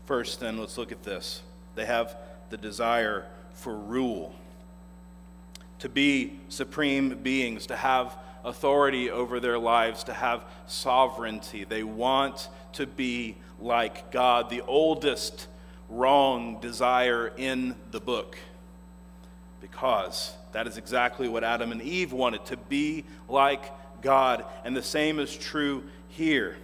First, 0.08 0.40
then, 0.40 0.58
let's 0.58 0.78
look 0.78 0.92
at 0.92 1.04
this. 1.04 1.44
They 1.76 1.86
have 1.86 2.18
the 2.50 2.58
desire 2.58 3.28
for 3.54 3.76
rule, 3.76 4.34
to 5.80 5.88
be 5.88 6.40
supreme 6.50 7.10
beings, 7.22 7.68
to 7.68 7.76
have 7.76 8.18
authority 8.46 9.10
over 9.10 9.40
their 9.42 9.58
lives, 9.58 10.06
to 10.06 10.14
have 10.14 10.46
sovereignty. 10.68 11.66
They 11.66 11.84
want 11.84 12.48
to 12.74 12.86
be 12.86 13.36
like 13.60 14.12
God, 14.12 14.50
the 14.50 14.62
oldest 14.62 15.48
wrong 15.90 16.60
desire 16.62 17.34
in 17.36 17.76
the 17.92 18.00
book. 18.00 18.38
Because 19.60 20.34
that 20.52 20.68
is 20.68 20.78
exactly 20.78 21.28
what 21.28 21.44
Adam 21.44 21.72
and 21.72 21.82
Eve 21.82 22.14
wanted 22.14 22.46
to 22.46 22.58
be 22.58 23.04
like 23.28 23.72
God. 24.02 24.46
And 24.64 24.78
the 24.78 24.84
same 24.84 25.20
is 25.20 25.36
true 25.36 25.84
here 26.10 26.56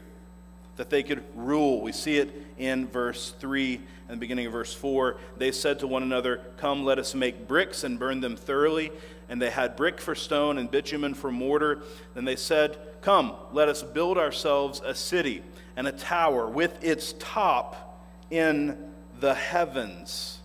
that 0.78 0.90
they 0.90 1.04
could 1.04 1.24
rule. 1.36 1.82
We 1.82 1.92
see 1.92 2.18
it 2.18 2.32
in 2.58 2.88
verse 2.88 3.34
3 3.40 3.76
and 4.08 4.18
the 4.18 4.20
beginning 4.20 4.46
of 4.46 4.54
verse 4.54 4.74
4. 4.74 5.18
They 5.38 5.52
said 5.52 5.80
to 5.80 5.88
one 5.88 6.04
another, 6.04 6.42
Come, 6.58 6.86
let 6.86 7.00
us 7.00 7.14
make 7.16 7.48
bricks 7.48 7.84
and 7.84 8.00
burn 8.00 8.22
them 8.22 8.36
thoroughly 8.36 8.92
and 9.32 9.42
they 9.42 9.50
had 9.50 9.78
brick 9.78 10.02
for 10.02 10.14
stone 10.14 10.58
and 10.58 10.70
bitumen 10.70 11.14
for 11.14 11.32
mortar. 11.32 11.84
Then 12.14 12.26
they 12.26 12.36
said, 12.36 12.78
Come, 13.00 13.34
let 13.54 13.70
us 13.70 13.82
build 13.82 14.18
ourselves 14.18 14.82
a 14.86 14.94
city 14.94 15.42
and 15.78 15.88
a 15.88 15.94
tower 15.94 16.48
with 16.48 16.84
its 16.84 17.16
top 17.18 17.98
in 18.30 18.92
the 19.22 19.34
heavens. 19.34 20.42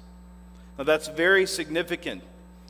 Now 0.78 0.84
that's 0.84 1.08
very 1.08 1.46
significant. 1.46 2.22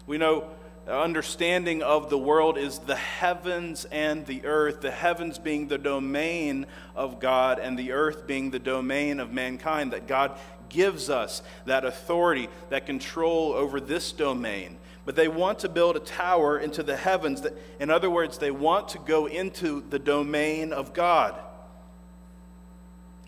We 0.07 0.17
know 0.17 0.49
understanding 0.95 1.83
of 1.83 2.11
the 2.11 2.19
world 2.19 2.59
is 2.59 2.79
the 2.79 2.97
heavens 2.97 3.87
and 3.87 4.25
the 4.27 4.45
earth, 4.45 4.81
the 4.81 4.91
heavens 4.91 5.39
being 5.39 5.69
the 5.69 5.79
domain 5.79 6.67
of 6.95 7.19
God 7.19 7.59
and 7.59 7.79
the 7.79 7.93
earth 7.93 8.27
being 8.27 8.51
the 8.51 8.59
domain 8.59 9.19
of 9.19 9.33
mankind, 9.33 9.93
that 9.93 10.07
God 10.07 10.39
gives 10.69 11.11
us 11.11 11.43
that 11.65 11.85
authority, 11.85 12.49
that 12.71 12.87
control 12.87 13.53
over 13.53 13.81
this 13.81 14.13
domain 14.13 14.79
but 15.07 15.15
they 15.15 15.29
want 15.29 15.61
to 15.61 15.69
build 15.69 15.97
a 15.97 16.01
tower 16.01 16.59
into 16.59 16.83
the 16.83 16.97
heavens. 16.97 17.43
That, 17.43 17.55
in 17.79 17.91
other 17.91 18.11
words, 18.11 18.39
they 18.39 18.51
want 18.51 18.89
to 18.89 18.99
go 18.99 19.27
into 19.27 19.85
the 19.89 20.01
domain 20.01 20.73
of 20.73 20.93
God. 20.93 21.39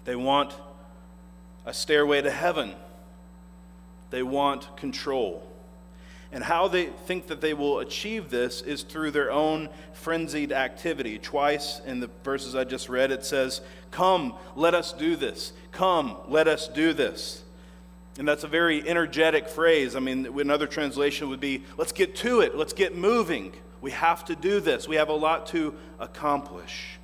They 0.04 0.16
want 0.16 0.52
a 1.64 1.72
stairway 1.72 2.20
to 2.20 2.32
heaven. 2.32 2.74
They 4.10 4.24
want 4.24 4.76
control. 4.76 5.47
And 6.30 6.44
how 6.44 6.68
they 6.68 6.86
think 6.86 7.28
that 7.28 7.40
they 7.40 7.54
will 7.54 7.78
achieve 7.78 8.28
this 8.28 8.60
is 8.60 8.82
through 8.82 9.12
their 9.12 9.30
own 9.30 9.70
frenzied 9.94 10.52
activity. 10.52 11.18
Twice 11.18 11.80
in 11.86 12.00
the 12.00 12.10
verses 12.22 12.54
I 12.54 12.64
just 12.64 12.88
read, 12.88 13.10
it 13.10 13.24
says, 13.24 13.62
Come, 13.90 14.34
let 14.54 14.74
us 14.74 14.92
do 14.92 15.16
this. 15.16 15.52
Come, 15.72 16.16
let 16.28 16.46
us 16.46 16.68
do 16.68 16.92
this. 16.92 17.42
And 18.18 18.26
that's 18.26 18.44
a 18.44 18.48
very 18.48 18.86
energetic 18.86 19.48
phrase. 19.48 19.94
I 19.94 20.00
mean, 20.00 20.26
another 20.26 20.66
translation 20.66 21.28
would 21.30 21.40
be, 21.40 21.62
let's 21.76 21.92
get 21.92 22.16
to 22.16 22.40
it, 22.40 22.56
let's 22.56 22.72
get 22.72 22.96
moving. 22.96 23.52
We 23.80 23.92
have 23.92 24.24
to 24.24 24.34
do 24.34 24.60
this, 24.60 24.88
we 24.88 24.96
have 24.96 25.08
a 25.08 25.14
lot 25.14 25.46
to 25.48 25.74
accomplish. 26.00 26.98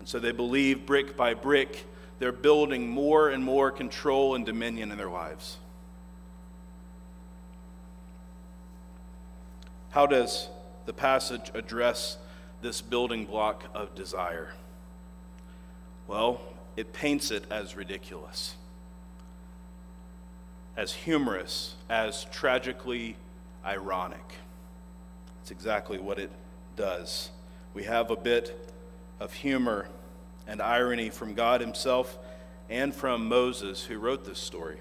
And 0.00 0.08
so 0.08 0.18
they 0.18 0.32
believe 0.32 0.84
brick 0.84 1.16
by 1.16 1.34
brick, 1.34 1.86
they're 2.18 2.32
building 2.32 2.88
more 2.88 3.30
and 3.30 3.44
more 3.44 3.70
control 3.70 4.34
and 4.34 4.44
dominion 4.44 4.90
in 4.90 4.98
their 4.98 5.08
lives. 5.08 5.58
How 9.92 10.06
does 10.06 10.48
the 10.84 10.92
passage 10.92 11.50
address 11.54 12.18
this 12.60 12.82
building 12.82 13.24
block 13.24 13.64
of 13.72 13.94
desire? 13.94 14.52
Well, 16.06 16.42
it 16.76 16.92
paints 16.92 17.30
it 17.30 17.44
as 17.50 17.76
ridiculous 17.76 18.56
as 20.76 20.92
humorous, 20.92 21.74
as 21.88 22.24
tragically 22.24 23.16
ironic. 23.64 24.34
It's 25.42 25.50
exactly 25.50 25.98
what 25.98 26.18
it 26.18 26.30
does. 26.76 27.30
We 27.74 27.84
have 27.84 28.10
a 28.10 28.16
bit 28.16 28.72
of 29.20 29.32
humor 29.32 29.88
and 30.46 30.60
irony 30.60 31.10
from 31.10 31.34
God 31.34 31.60
Himself 31.60 32.18
and 32.70 32.94
from 32.94 33.28
Moses, 33.28 33.84
who 33.84 33.98
wrote 33.98 34.24
this 34.24 34.38
story. 34.38 34.78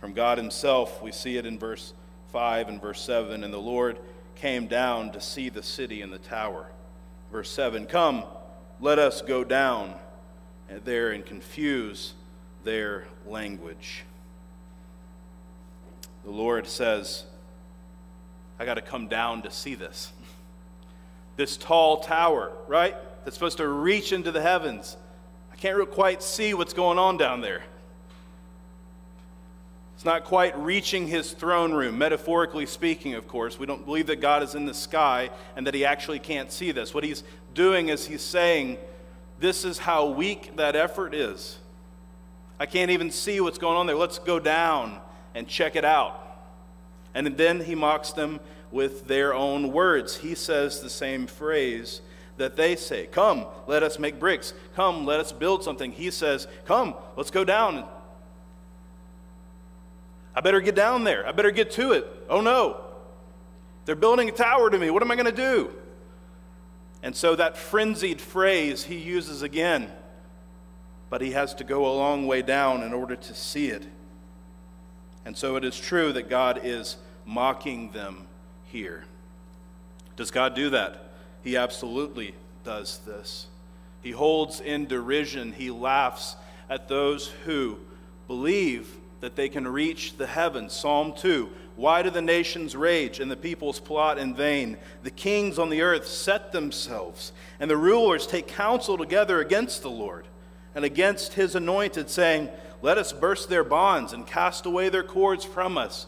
From 0.00 0.12
God 0.12 0.36
Himself, 0.36 1.02
we 1.02 1.12
see 1.12 1.36
it 1.36 1.46
in 1.46 1.58
verse 1.58 1.94
5 2.32 2.68
and 2.68 2.80
verse 2.80 3.00
7 3.02 3.44
and 3.44 3.52
the 3.52 3.58
Lord 3.58 3.98
came 4.36 4.66
down 4.66 5.12
to 5.12 5.20
see 5.20 5.50
the 5.50 5.62
city 5.62 6.00
and 6.00 6.12
the 6.12 6.18
tower. 6.18 6.66
Verse 7.30 7.50
7 7.50 7.86
Come, 7.86 8.24
let 8.80 8.98
us 8.98 9.20
go 9.20 9.44
down 9.44 9.94
there 10.84 11.10
and 11.10 11.24
confuse 11.24 12.14
their 12.64 13.06
language. 13.26 14.04
The 16.24 16.30
Lord 16.30 16.66
says, 16.66 17.24
I 18.58 18.64
got 18.64 18.74
to 18.74 18.82
come 18.82 19.08
down 19.08 19.42
to 19.42 19.50
see 19.50 19.74
this. 19.74 20.12
This 21.34 21.56
tall 21.56 22.00
tower, 22.00 22.52
right? 22.68 22.94
That's 23.24 23.34
supposed 23.34 23.56
to 23.56 23.66
reach 23.66 24.12
into 24.12 24.30
the 24.30 24.42
heavens. 24.42 24.98
I 25.50 25.56
can't 25.56 25.90
quite 25.90 26.22
see 26.22 26.52
what's 26.52 26.74
going 26.74 26.98
on 26.98 27.16
down 27.16 27.40
there. 27.40 27.64
It's 30.02 30.06
not 30.06 30.24
quite 30.24 30.58
reaching 30.58 31.06
his 31.06 31.30
throne 31.30 31.72
room, 31.72 31.96
metaphorically 31.96 32.66
speaking, 32.66 33.14
of 33.14 33.28
course. 33.28 33.56
We 33.56 33.66
don't 33.66 33.84
believe 33.84 34.08
that 34.08 34.20
God 34.20 34.42
is 34.42 34.56
in 34.56 34.66
the 34.66 34.74
sky 34.74 35.30
and 35.54 35.64
that 35.64 35.74
he 35.74 35.84
actually 35.84 36.18
can't 36.18 36.50
see 36.50 36.72
this. 36.72 36.92
What 36.92 37.04
he's 37.04 37.22
doing 37.54 37.88
is 37.88 38.04
he's 38.04 38.20
saying, 38.20 38.78
This 39.38 39.64
is 39.64 39.78
how 39.78 40.08
weak 40.08 40.56
that 40.56 40.74
effort 40.74 41.14
is. 41.14 41.60
I 42.58 42.66
can't 42.66 42.90
even 42.90 43.12
see 43.12 43.40
what's 43.40 43.58
going 43.58 43.76
on 43.76 43.86
there. 43.86 43.94
Let's 43.94 44.18
go 44.18 44.40
down 44.40 45.00
and 45.36 45.46
check 45.46 45.76
it 45.76 45.84
out. 45.84 46.20
And 47.14 47.36
then 47.36 47.60
he 47.60 47.76
mocks 47.76 48.10
them 48.10 48.40
with 48.72 49.06
their 49.06 49.32
own 49.32 49.70
words. 49.70 50.16
He 50.16 50.34
says 50.34 50.80
the 50.80 50.90
same 50.90 51.28
phrase 51.28 52.00
that 52.38 52.56
they 52.56 52.74
say 52.74 53.06
Come, 53.06 53.46
let 53.68 53.84
us 53.84 54.00
make 54.00 54.18
bricks. 54.18 54.52
Come, 54.74 55.06
let 55.06 55.20
us 55.20 55.30
build 55.30 55.62
something. 55.62 55.92
He 55.92 56.10
says, 56.10 56.48
Come, 56.64 56.96
let's 57.16 57.30
go 57.30 57.44
down. 57.44 57.88
I 60.34 60.40
better 60.40 60.60
get 60.60 60.74
down 60.74 61.04
there. 61.04 61.26
I 61.26 61.32
better 61.32 61.50
get 61.50 61.70
to 61.72 61.92
it. 61.92 62.06
Oh 62.28 62.40
no. 62.40 62.80
They're 63.84 63.96
building 63.96 64.28
a 64.28 64.32
tower 64.32 64.70
to 64.70 64.78
me. 64.78 64.90
What 64.90 65.02
am 65.02 65.10
I 65.10 65.16
going 65.16 65.26
to 65.26 65.32
do? 65.32 65.70
And 67.02 67.16
so 67.16 67.34
that 67.36 67.56
frenzied 67.56 68.20
phrase 68.20 68.84
he 68.84 68.96
uses 68.96 69.42
again 69.42 69.90
but 71.12 71.20
he 71.20 71.32
has 71.32 71.54
to 71.54 71.62
go 71.62 71.84
a 71.84 71.92
long 71.92 72.26
way 72.26 72.40
down 72.40 72.82
in 72.82 72.94
order 72.94 73.14
to 73.14 73.34
see 73.34 73.66
it. 73.66 73.86
And 75.26 75.36
so 75.36 75.56
it 75.56 75.62
is 75.62 75.78
true 75.78 76.10
that 76.14 76.30
God 76.30 76.60
is 76.64 76.96
mocking 77.26 77.90
them 77.90 78.26
here. 78.64 79.04
Does 80.16 80.30
God 80.30 80.54
do 80.54 80.70
that? 80.70 81.12
He 81.44 81.54
absolutely 81.54 82.34
does 82.64 83.00
this. 83.00 83.48
He 84.00 84.12
holds 84.12 84.60
in 84.60 84.86
derision, 84.86 85.52
he 85.52 85.70
laughs 85.70 86.34
at 86.70 86.88
those 86.88 87.26
who 87.44 87.76
believe 88.26 88.96
that 89.22 89.36
they 89.36 89.48
can 89.48 89.66
reach 89.66 90.16
the 90.16 90.26
heavens. 90.26 90.72
Psalm 90.72 91.14
2 91.16 91.48
Why 91.76 92.02
do 92.02 92.10
the 92.10 92.20
nations 92.20 92.76
rage 92.76 93.20
and 93.20 93.30
the 93.30 93.36
peoples 93.36 93.80
plot 93.80 94.18
in 94.18 94.34
vain? 94.34 94.76
The 95.04 95.12
kings 95.12 95.58
on 95.58 95.70
the 95.70 95.80
earth 95.80 96.06
set 96.06 96.52
themselves, 96.52 97.32
and 97.58 97.70
the 97.70 97.76
rulers 97.76 98.26
take 98.26 98.48
counsel 98.48 98.98
together 98.98 99.40
against 99.40 99.82
the 99.82 99.90
Lord 99.90 100.26
and 100.74 100.84
against 100.84 101.34
his 101.34 101.54
anointed, 101.54 102.10
saying, 102.10 102.48
Let 102.82 102.98
us 102.98 103.12
burst 103.12 103.48
their 103.48 103.64
bonds 103.64 104.12
and 104.12 104.26
cast 104.26 104.66
away 104.66 104.88
their 104.88 105.04
cords 105.04 105.44
from 105.44 105.78
us. 105.78 106.06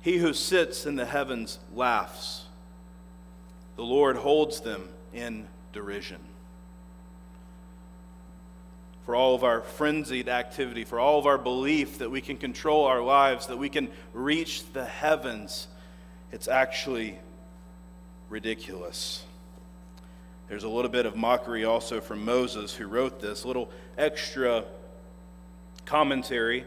He 0.00 0.18
who 0.18 0.34
sits 0.34 0.86
in 0.86 0.96
the 0.96 1.06
heavens 1.06 1.60
laughs. 1.72 2.46
The 3.76 3.84
Lord 3.84 4.16
holds 4.16 4.60
them 4.60 4.88
in 5.14 5.46
derision. 5.72 6.18
For 9.08 9.16
all 9.16 9.34
of 9.34 9.42
our 9.42 9.62
frenzied 9.62 10.28
activity, 10.28 10.84
for 10.84 11.00
all 11.00 11.18
of 11.18 11.24
our 11.24 11.38
belief 11.38 11.96
that 11.96 12.10
we 12.10 12.20
can 12.20 12.36
control 12.36 12.84
our 12.84 13.00
lives, 13.00 13.46
that 13.46 13.56
we 13.56 13.70
can 13.70 13.88
reach 14.12 14.70
the 14.74 14.84
heavens, 14.84 15.66
it's 16.30 16.46
actually 16.46 17.18
ridiculous. 18.28 19.24
There's 20.50 20.64
a 20.64 20.68
little 20.68 20.90
bit 20.90 21.06
of 21.06 21.16
mockery 21.16 21.64
also 21.64 22.02
from 22.02 22.22
Moses, 22.22 22.74
who 22.74 22.86
wrote 22.86 23.18
this, 23.18 23.46
little 23.46 23.70
extra 23.96 24.64
commentary 25.86 26.66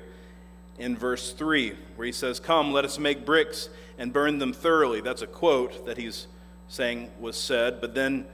in 0.79 0.98
verse 0.98 1.33
3, 1.33 1.75
where 1.95 2.07
he 2.07 2.12
says, 2.12 2.39
Come, 2.39 2.71
let 2.71 2.86
us 2.86 2.98
make 2.98 3.24
bricks 3.24 3.69
and 4.00 4.12
burn 4.12 4.39
them 4.39 4.51
thoroughly. 4.51 5.00
That's 5.00 5.21
a 5.21 5.27
quote 5.27 5.86
that 5.86 6.00
he's 6.00 6.25
saying 6.67 7.12
was 7.19 7.38
said, 7.38 7.79
but 7.79 7.93
then 7.93 8.25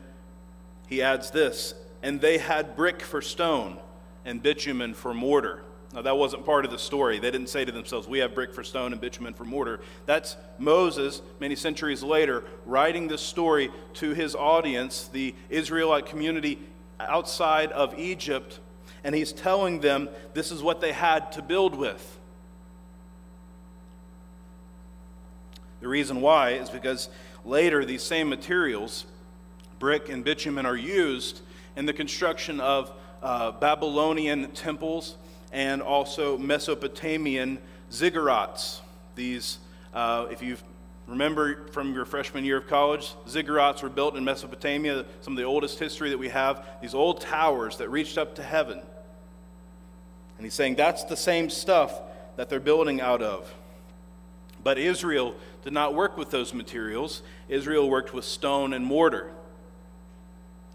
he 0.88 1.02
adds 1.02 1.30
this, 1.32 1.74
and 2.02 2.22
they 2.22 2.38
had 2.38 2.78
brick 2.78 3.02
for 3.02 3.22
stone 3.22 3.80
and 4.28 4.44
bitumen 4.44 4.94
for 4.94 5.14
mortar. 5.14 5.64
Now, 5.94 6.02
that 6.02 6.18
wasn't 6.18 6.46
part 6.46 6.66
of 6.66 6.70
the 6.70 6.78
story. 6.78 7.18
They 7.18 7.32
didn't 7.32 7.48
say 7.48 7.64
to 7.64 7.72
themselves, 7.72 8.10
We 8.10 8.20
have 8.20 8.36
brick 8.36 8.54
for 8.54 8.62
stone 8.62 8.92
and 8.92 9.00
bitumen 9.00 9.34
for 9.34 9.46
mortar. 9.46 9.80
That's 10.06 10.36
Moses, 10.60 11.22
many 11.40 11.56
centuries 11.56 12.04
later, 12.04 12.44
writing 12.66 13.08
this 13.08 13.22
story 13.22 13.72
to 13.96 14.14
his 14.14 14.36
audience, 14.36 15.08
the 15.08 15.34
Israelite 15.50 16.06
community 16.06 16.60
outside 17.00 17.72
of 17.72 17.98
Egypt, 17.98 18.60
and 19.06 19.16
he's 19.16 19.32
telling 19.32 19.80
them 19.80 20.10
this 20.34 20.52
is 20.52 20.62
what 20.62 20.82
they 20.82 20.92
had 20.92 21.32
to 21.32 21.42
build 21.42 21.74
with. 21.74 22.20
The 25.80 25.88
reason 25.88 26.20
why 26.20 26.52
is 26.52 26.70
because 26.70 27.08
later 27.46 27.86
these 27.86 28.04
same 28.04 28.28
materials, 28.28 29.06
brick 29.80 30.10
and 30.10 30.22
bitumen, 30.22 30.66
are 30.66 30.76
used 30.76 31.40
in 31.78 31.86
the 31.86 31.94
construction 31.94 32.60
of 32.60 32.92
uh, 33.22 33.52
Babylonian 33.52 34.52
temples 34.52 35.18
and 35.52 35.82
also 35.82 36.38
Mesopotamian 36.38 37.60
ziggurats. 37.92 38.80
These, 39.16 39.60
uh, 39.94 40.28
if 40.30 40.42
you 40.42 40.58
remember 41.08 41.68
from 41.68 41.94
your 41.94 42.06
freshman 42.06 42.44
year 42.44 42.58
of 42.58 42.68
college, 42.68 43.14
ziggurats 43.28 43.82
were 43.82 43.90
built 43.90 44.16
in 44.16 44.24
Mesopotamia, 44.24 45.06
some 45.22 45.34
of 45.34 45.38
the 45.38 45.44
oldest 45.44 45.80
history 45.80 46.10
that 46.10 46.18
we 46.18 46.30
have, 46.30 46.66
these 46.82 46.94
old 46.94 47.22
towers 47.22 47.78
that 47.78 47.90
reached 47.90 48.18
up 48.18 48.36
to 48.36 48.44
heaven. 48.44 48.80
And 50.38 50.46
he's 50.46 50.54
saying 50.54 50.76
that's 50.76 51.04
the 51.06 51.18
same 51.18 51.50
stuff 51.50 52.00
that 52.36 52.50
they're 52.50 52.60
building 52.60 53.02
out 53.02 53.22
of. 53.22 53.52
But 54.64 54.78
Israel 54.78 55.36
did 55.64 55.74
not 55.74 55.94
work 55.94 56.18
with 56.18 56.30
those 56.30 56.54
materials. 56.54 57.24
Israel 57.48 57.90
worked 57.90 58.14
with 58.14 58.26
stone 58.26 58.74
and 58.74 58.86
mortar. 58.86 59.32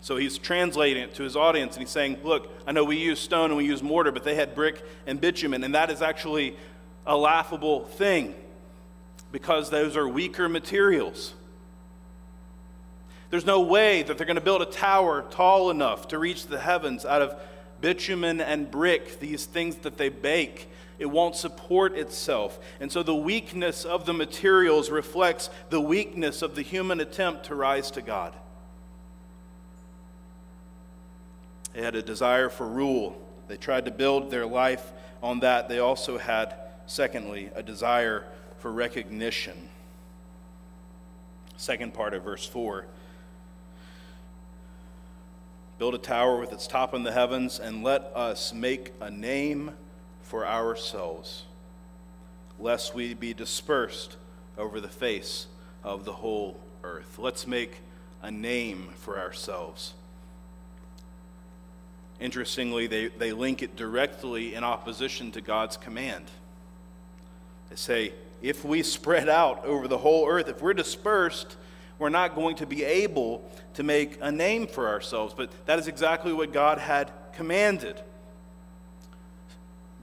So 0.02 0.16
he's 0.16 0.37
translating 0.37 1.04
it 1.04 1.14
to 1.14 1.23
his 1.23 1.37
audience 1.37 1.76
and 1.76 1.82
he's 1.82 1.90
saying, 1.90 2.18
Look, 2.25 2.52
I 2.66 2.73
know 2.73 2.85
we 2.85 2.97
use 2.97 3.21
stone 3.21 3.50
and 3.50 3.56
we 3.56 3.64
use 3.64 3.82
mortar, 3.82 4.11
but 4.11 4.25
they 4.25 4.35
had 4.35 4.54
brick 4.54 4.85
and 5.06 5.21
bitumen, 5.21 5.62
and 5.64 5.75
that 5.75 5.90
is 5.90 6.02
actually 6.02 6.56
a 7.06 7.16
laughable 7.16 7.85
thing 7.85 8.35
because 9.30 9.71
those 9.71 9.97
are 9.97 10.06
weaker 10.06 10.49
materials. 10.49 11.35
There's 13.30 13.47
no 13.47 13.61
way 13.61 14.02
that 14.02 14.18
they're 14.18 14.26
going 14.26 14.35
to 14.35 14.42
build 14.42 14.61
a 14.61 14.66
tower 14.66 15.25
tall 15.30 15.71
enough 15.71 16.09
to 16.09 16.18
reach 16.18 16.49
the 16.49 16.59
heavens 16.59 17.06
out 17.06 17.23
of 17.23 17.40
bitumen 17.80 18.40
and 18.40 18.71
brick, 18.71 19.21
these 19.21 19.47
things 19.47 19.76
that 19.76 19.97
they 19.97 20.09
bake. 20.09 20.68
It 20.99 21.06
won't 21.06 21.37
support 21.37 21.97
itself. 21.97 22.59
And 22.80 22.90
so 22.92 23.02
the 23.02 23.14
weakness 23.14 23.85
of 23.85 24.04
the 24.04 24.12
materials 24.12 24.90
reflects 24.90 25.49
the 25.71 25.80
weakness 25.80 26.42
of 26.42 26.56
the 26.56 26.62
human 26.62 27.00
attempt 27.00 27.47
to 27.47 27.54
rise 27.54 27.90
to 27.92 28.02
God. 28.02 28.35
They 31.73 31.83
had 31.83 31.95
a 31.95 32.02
desire 32.02 32.49
for 32.49 32.67
rule. 32.67 33.21
They 33.49 33.57
tried 33.57 33.87
to 33.87 33.91
build 33.91 34.31
their 34.31 34.47
life 34.47 34.93
on 35.23 35.41
that. 35.41 35.69
They 35.69 35.79
also 35.79 36.19
had, 36.19 36.55
secondly, 36.87 37.50
a 37.55 37.62
desire 37.62 38.25
for 38.59 38.71
recognition. 38.71 39.69
Second 41.56 41.95
part 41.95 42.15
of 42.15 42.25
verse 42.25 42.47
4 42.47 42.87
Build 45.78 45.95
a 45.95 45.99
tower 45.99 46.39
with 46.39 46.52
its 46.52 46.67
top 46.67 46.95
in 46.95 47.02
the 47.02 47.13
heavens, 47.13 47.58
and 47.58 47.82
let 47.82 48.02
us 48.15 48.52
make 48.52 48.93
a 49.00 49.11
name 49.11 49.73
for 50.23 50.47
ourselves, 50.47 51.45
lest 52.58 52.95
we 52.95 53.15
be 53.15 53.35
dispersed 53.35 54.17
over 54.56 54.80
the 54.80 54.89
face 54.89 55.47
of 55.82 56.04
the 56.04 56.13
whole 56.13 56.56
earth. 56.85 57.19
Let's 57.19 57.47
make 57.47 57.80
a 58.23 58.30
name 58.30 58.91
for 58.97 59.19
ourselves. 59.19 59.95
Interestingly, 62.23 62.87
they, 62.87 63.08
they 63.08 63.32
link 63.32 63.65
it 63.65 63.75
directly 63.75 64.54
in 64.54 64.63
opposition 64.63 65.32
to 65.32 65.41
God's 65.41 65.76
command. 65.76 66.26
They 67.69 67.75
say, 67.75 68.13
if 68.41 68.65
we 68.65 68.85
spread 68.85 69.28
out 69.28 69.65
over 69.65 69.89
the 69.89 69.99
whole 69.99 70.28
earth, 70.28 70.47
if 70.47 70.63
we're 70.63 70.73
dispersed, 70.73 71.56
we're 71.99 72.11
not 72.11 72.37
going 72.37 72.54
to 72.56 72.67
be 72.67 72.85
able 72.85 73.50
to 73.75 73.82
make 73.82 74.19
a 74.21 74.30
name 74.30 74.69
for 74.69 74.89
ourselves. 74.89 75.35
But 75.37 75.50
that 75.67 75.80
is 75.80 75.89
exactly 75.89 76.32
what 76.32 76.52
God 76.52 76.78
had 76.78 77.11
commanded. 77.35 78.00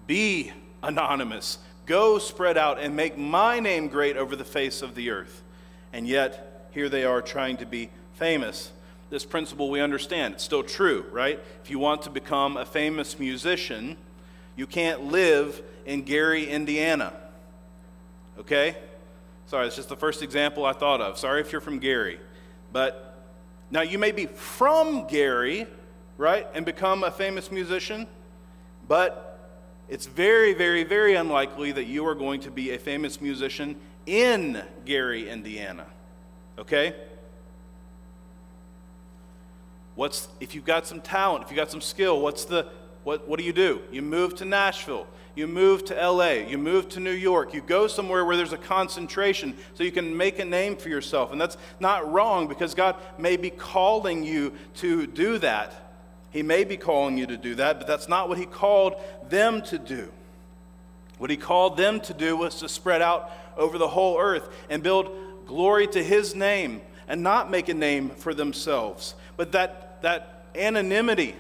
Be 0.06 0.52
anonymous. 0.84 1.58
Go 1.86 2.20
spread 2.20 2.58
out 2.58 2.82
and 2.82 2.98
make 2.98 3.18
my 3.18 3.62
name 3.62 3.88
great 3.88 4.18
over 4.18 4.36
the 4.36 4.44
face 4.44 4.82
of 4.82 4.94
the 4.94 5.10
earth. 5.10 5.42
And 5.94 6.06
yet, 6.06 6.68
here 6.72 6.90
they 6.90 7.06
are 7.06 7.22
trying 7.22 7.56
to 7.58 7.66
be 7.66 7.90
famous 8.16 8.74
this 9.10 9.26
principle 9.26 9.70
we 9.70 9.82
understand. 9.82 10.36
It's 10.36 10.44
still 10.44 10.64
true, 10.64 11.06
right? 11.12 11.40
If 11.64 11.70
you 11.70 11.80
want 11.80 12.04
to 12.04 12.10
become 12.10 12.58
a 12.58 12.66
famous 12.66 13.20
musician, 13.20 13.98
you 14.56 14.68
can't 14.68 15.06
live 15.06 15.62
in 15.86 16.04
Gary, 16.04 16.48
Indiana. 16.48 17.14
Okay? 18.40 18.78
Sorry, 19.48 19.68
it's 19.68 19.76
just 19.76 19.90
the 19.90 19.96
first 19.96 20.22
example 20.22 20.66
I 20.66 20.74
thought 20.74 21.02
of. 21.02 21.18
Sorry 21.18 21.42
if 21.42 21.52
you're 21.52 21.62
from 21.62 21.80
Gary. 21.80 22.20
But 22.72 23.18
now 23.72 23.82
you 23.82 23.98
may 23.98 24.12
be 24.12 24.28
from 24.28 25.08
Gary, 25.08 25.66
right, 26.18 26.48
and 26.54 26.66
become 26.66 27.04
a 27.04 27.12
famous 27.12 27.52
musician, 27.52 28.08
but 28.88 29.40
it's 29.90 30.06
very, 30.06 30.54
very, 30.54 30.84
very 30.84 31.16
unlikely 31.16 31.72
that 31.72 31.86
you 31.86 32.06
are 32.06 32.16
going 32.16 32.42
to 32.42 32.52
be 32.52 32.72
a 32.72 32.78
famous 32.78 33.20
musician 33.20 33.76
in 34.06 34.62
Gary, 34.86 35.30
Indiana. 35.30 35.86
Okay? 36.60 36.96
What's 40.00 40.30
if 40.40 40.56
you've 40.56 40.64
got 40.64 40.88
some 40.88 41.02
talent, 41.02 41.44
if 41.44 41.52
you've 41.52 41.58
got 41.58 41.70
some 41.70 41.82
skill, 41.82 42.22
what's 42.22 42.46
the 42.46 42.68
what, 43.04 43.28
what 43.28 43.38
do 43.38 43.44
you 43.44 43.52
do? 43.52 43.82
You 43.92 44.02
move 44.02 44.34
to 44.36 44.46
Nashville, 44.46 45.06
you 45.36 45.46
move 45.46 45.84
to 45.86 45.94
LA, 45.94 46.48
you 46.48 46.58
move 46.58 46.88
to 46.90 47.02
New 47.02 47.12
York, 47.12 47.54
you 47.54 47.60
go 47.60 47.86
somewhere 47.86 48.24
where 48.24 48.38
there's 48.38 48.54
a 48.54 48.58
concentration 48.58 49.58
so 49.74 49.84
you 49.84 49.92
can 49.92 50.16
make 50.16 50.40
a 50.40 50.46
name 50.46 50.78
for 50.78 50.88
yourself. 50.88 51.34
And 51.34 51.42
that's 51.42 51.58
not 51.82 52.10
wrong 52.10 52.48
because 52.48 52.74
God 52.76 52.96
may 53.18 53.36
be 53.36 53.50
calling 53.50 54.24
you 54.24 54.54
to 54.76 55.06
do 55.06 55.38
that. 55.40 55.74
He 56.32 56.44
may 56.44 56.64
be 56.64 56.78
calling 56.78 57.18
you 57.18 57.28
to 57.28 57.36
do 57.36 57.56
that, 57.56 57.80
but 57.80 57.86
that's 57.86 58.08
not 58.08 58.30
what 58.30 58.38
He 58.38 58.46
called 58.46 58.96
them 59.28 59.62
to 59.64 59.78
do. 59.78 60.10
What 61.18 61.30
He 61.30 61.36
called 61.36 61.76
them 61.76 62.00
to 62.00 62.14
do 62.14 62.38
was 62.38 62.56
to 62.62 62.70
spread 62.70 63.02
out 63.02 63.30
over 63.58 63.78
the 63.78 63.90
whole 63.90 64.18
earth 64.18 64.48
and 64.70 64.82
build 64.82 65.46
glory 65.46 65.88
to 65.88 66.02
His 66.02 66.36
name 66.36 66.80
and 67.10 67.22
not 67.22 67.52
make 67.52 67.68
a 67.68 67.74
name 67.74 68.12
for 68.12 68.34
themselves. 68.34 69.16
But 69.36 69.52
that 69.52 69.89
that 70.02 70.46
anonymity 70.56 71.36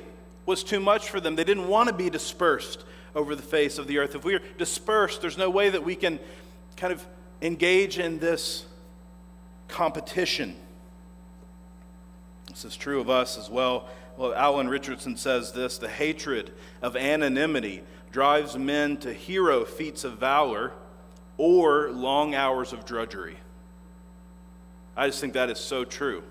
was 0.46 0.64
too 0.64 0.80
much 0.80 1.10
for 1.10 1.20
them. 1.20 1.36
They 1.36 1.44
didn't 1.44 1.68
want 1.68 1.90
to 1.90 1.96
be 1.96 2.10
dispersed 2.10 2.84
over 3.16 3.36
the 3.36 3.42
face 3.42 3.78
of 3.78 3.88
the 3.88 4.00
earth. 4.00 4.16
If 4.16 4.24
we're 4.24 4.42
dispersed, 4.58 5.22
there's 5.22 5.38
no 5.38 5.50
way 5.50 5.70
that 5.70 5.84
we 5.84 5.96
can 5.96 6.20
kind 6.78 6.94
of 6.94 7.06
engage 7.42 8.00
in 8.00 8.20
this 8.20 8.66
competition. 9.68 10.56
This 12.48 12.66
is 12.66 12.76
true 12.76 13.00
of 13.00 13.10
us 13.10 13.38
as 13.38 13.50
well. 13.50 13.88
Well, 14.18 14.34
Alan 14.34 14.68
Richardson 14.68 15.16
says 15.16 15.54
this 15.54 15.78
the 15.78 15.88
hatred 15.88 16.52
of 16.82 16.96
anonymity 16.96 17.84
drives 18.12 18.58
men 18.58 18.98
to 18.98 19.14
hero 19.14 19.64
feats 19.64 20.04
of 20.04 20.18
valor 20.18 20.74
or 21.38 21.92
long 21.92 22.36
hours 22.36 22.74
of 22.74 22.86
drudgery. 22.86 23.38
I 24.98 25.08
just 25.08 25.22
think 25.22 25.34
that 25.34 25.50
is 25.50 25.60
so 25.60 25.86
true. 25.86 26.24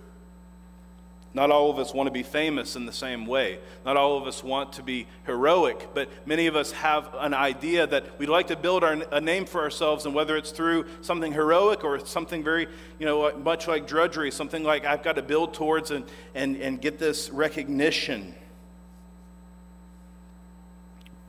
Not 1.39 1.53
all 1.53 1.71
of 1.71 1.79
us 1.79 1.95
want 1.95 2.09
to 2.09 2.11
be 2.11 2.25
famous 2.25 2.75
in 2.75 2.85
the 2.85 2.93
same 2.93 3.25
way. 3.25 3.61
Not 3.85 3.97
all 3.97 4.19
of 4.19 4.27
us 4.27 4.43
want 4.43 4.73
to 4.73 4.83
be 4.83 5.07
heroic, 5.25 5.91
but 5.95 6.09
many 6.27 6.49
of 6.49 6.57
us 6.57 6.73
have 6.73 7.15
an 7.17 7.33
idea 7.33 7.87
that 7.87 8.19
we'd 8.19 8.29
like 8.29 8.49
to 8.49 8.57
build 8.57 8.83
our, 8.83 8.95
a 9.13 9.21
name 9.21 9.45
for 9.45 9.61
ourselves, 9.61 10.05
and 10.05 10.17
whether 10.17 10.37
it's 10.37 10.51
through 10.51 10.87
something 11.01 11.33
heroic 11.33 11.85
or 11.85 12.05
something 12.05 12.43
very, 12.43 12.67
you 12.99 13.07
know, 13.07 13.33
much 13.37 13.69
like 13.69 13.87
drudgery, 13.87 14.33
something 14.33 14.65
like 14.65 14.85
I've 14.85 15.05
got 15.05 15.15
to 15.15 15.23
build 15.23 15.55
towards 15.55 15.93
and, 15.93 16.07
and, 16.35 16.57
and 16.57 16.81
get 16.81 16.99
this 16.99 17.31
recognition. 17.31 18.35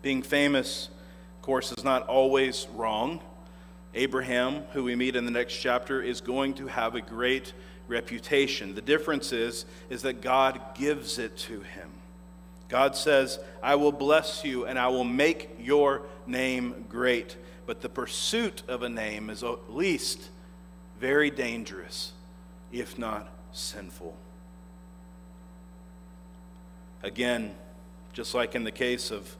Being 0.01 0.23
famous, 0.23 0.89
of 1.37 1.43
course, 1.43 1.71
is 1.71 1.83
not 1.83 2.07
always 2.07 2.65
wrong. 2.73 3.19
Abraham, 3.93 4.63
who 4.73 4.84
we 4.84 4.95
meet 4.95 5.15
in 5.15 5.25
the 5.25 5.32
next 5.32 5.56
chapter, 5.56 6.02
is 6.02 6.21
going 6.21 6.54
to 6.56 6.67
have 6.67 6.95
a 6.95 7.02
great 7.02 7.54
reputation. 7.88 8.75
The 8.75 8.82
difference 8.82 9.34
is, 9.34 9.65
is 9.89 10.04
that 10.04 10.21
God 10.21 10.62
gives 10.75 11.17
it 11.17 11.36
to 11.38 11.62
him. 11.62 11.89
God 12.67 12.95
says, 12.95 13.39
I 13.63 13.75
will 13.75 13.91
bless 13.91 14.45
you 14.45 14.65
and 14.65 14.78
I 14.78 14.89
will 14.89 15.04
make 15.04 15.56
your 15.60 16.04
name 16.28 16.86
great. 16.88 17.36
But 17.65 17.82
the 17.82 17.89
pursuit 17.89 18.62
of 18.67 18.84
a 18.84 18.89
name 18.89 19.30
is 19.30 19.43
at 19.43 19.73
least 19.73 20.30
very 20.99 21.32
dangerous, 21.32 22.13
if 22.71 22.97
not 22.99 23.32
sinful. 23.52 24.15
Again, 27.02 27.56
just 28.13 28.36
like 28.36 28.54
in 28.54 28.63
the 28.63 28.71
case 28.71 29.10
of 29.10 29.36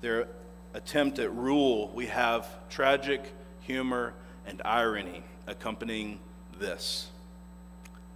their 0.00 0.26
attempt 0.74 1.18
at 1.18 1.32
rule, 1.34 1.92
we 1.94 2.06
have 2.06 2.48
tragic 2.68 3.32
humor 3.68 4.14
and 4.46 4.62
irony 4.64 5.22
accompanying 5.46 6.18
this. 6.58 7.08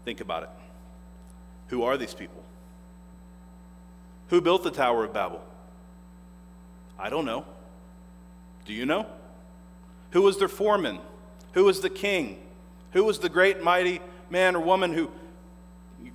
Think 0.04 0.20
about 0.20 0.42
it. 0.44 0.48
Who 1.68 1.84
are 1.84 1.96
these 1.96 2.14
people? 2.14 2.42
Who 4.28 4.40
built 4.40 4.64
the 4.64 4.70
Tower 4.70 5.04
of 5.04 5.12
Babel? 5.12 5.44
I 6.98 7.10
don't 7.10 7.26
know. 7.26 7.44
Do 8.64 8.72
you 8.72 8.86
know? 8.86 9.06
Who 10.12 10.22
was 10.22 10.38
their 10.38 10.48
foreman? 10.48 10.98
Who 11.52 11.64
was 11.64 11.80
the 11.80 11.90
king? 11.90 12.42
Who 12.92 13.04
was 13.04 13.18
the 13.18 13.28
great 13.28 13.62
mighty 13.62 14.00
man 14.30 14.56
or 14.56 14.60
woman 14.60 14.94
who 14.94 15.10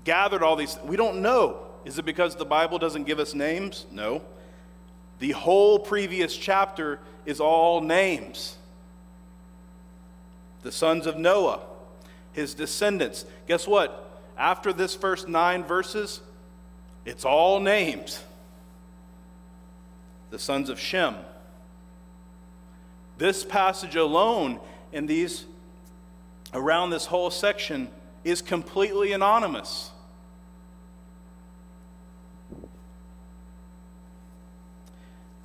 gathered 0.04 0.42
all 0.42 0.56
these? 0.56 0.78
We 0.84 0.98
don't 0.98 1.22
know. 1.22 1.60
Is 1.86 2.00
it 2.00 2.06
because 2.06 2.36
the 2.36 2.46
Bible 2.46 2.80
doesn't 2.80 3.04
give 3.04 3.20
us 3.20 3.36
names? 3.36 3.86
No. 3.92 4.24
The 5.20 5.32
whole 5.32 5.78
previous 5.78 6.36
chapter 6.36 7.00
is 7.26 7.40
all 7.40 7.82
names. 7.82 8.58
The 10.64 10.72
sons 10.72 11.06
of 11.06 11.18
Noah, 11.18 11.62
his 12.34 12.54
descendants. 12.54 13.26
Guess 13.48 13.68
what? 13.68 14.22
After 14.38 14.74
this 14.74 14.96
first 14.96 15.28
nine 15.28 15.64
verses, 15.64 16.22
it's 17.06 17.26
all 17.26 17.60
names. 17.60 18.22
The 20.30 20.40
sons 20.40 20.70
of 20.70 20.80
Shem. 20.80 21.16
This 23.18 23.44
passage 23.44 23.96
alone 23.96 24.60
in 24.92 25.08
these 25.08 25.46
around 26.54 26.90
this 26.90 27.06
whole 27.06 27.30
section 27.30 27.90
is 28.24 28.42
completely 28.42 29.14
anonymous. 29.14 29.92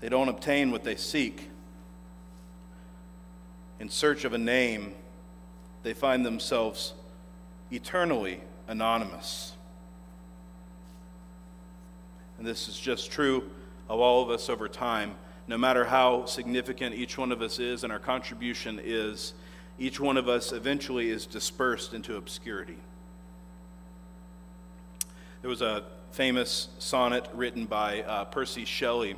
They 0.01 0.09
don't 0.09 0.29
obtain 0.29 0.73
what 0.73 0.83
they 0.83 0.97
seek. 0.97 1.49
In 3.79 3.89
search 3.89 4.25
of 4.25 4.33
a 4.33 4.39
name, 4.39 4.95
they 5.83 5.95
find 5.95 6.25
themselves 6.25 6.95
eternally 7.71 8.41
anonymous. 8.69 9.53
And 12.39 12.47
this 12.47 12.69
is 12.69 12.79
just 12.79 13.11
true 13.11 13.51
of 13.89 14.01
all 14.01 14.23
of 14.23 14.31
us 14.31 14.49
over 14.49 14.69
time. 14.69 15.15
No 15.47 15.59
matter 15.59 15.85
how 15.85 16.25
significant 16.25 16.95
each 16.95 17.19
one 17.19 17.33
of 17.33 17.43
us 17.43 17.59
is 17.59 17.85
and 17.85 17.93
our 17.93 17.99
contribution 17.99 18.81
is, 18.83 19.35
each 19.79 19.99
one 19.99 20.17
of 20.17 20.29
us 20.29 20.53
eventually 20.53 21.11
is 21.11 21.27
dispersed 21.27 21.95
into 21.95 22.17
obscurity. 22.17 22.79
There 25.41 25.51
was 25.51 25.63
a 25.63 25.85
famous 26.13 26.69
sonnet 26.79 27.29
written 27.35 27.65
by 27.65 28.03
uh, 28.03 28.25
Percy 28.27 28.65
Shelley 28.65 29.17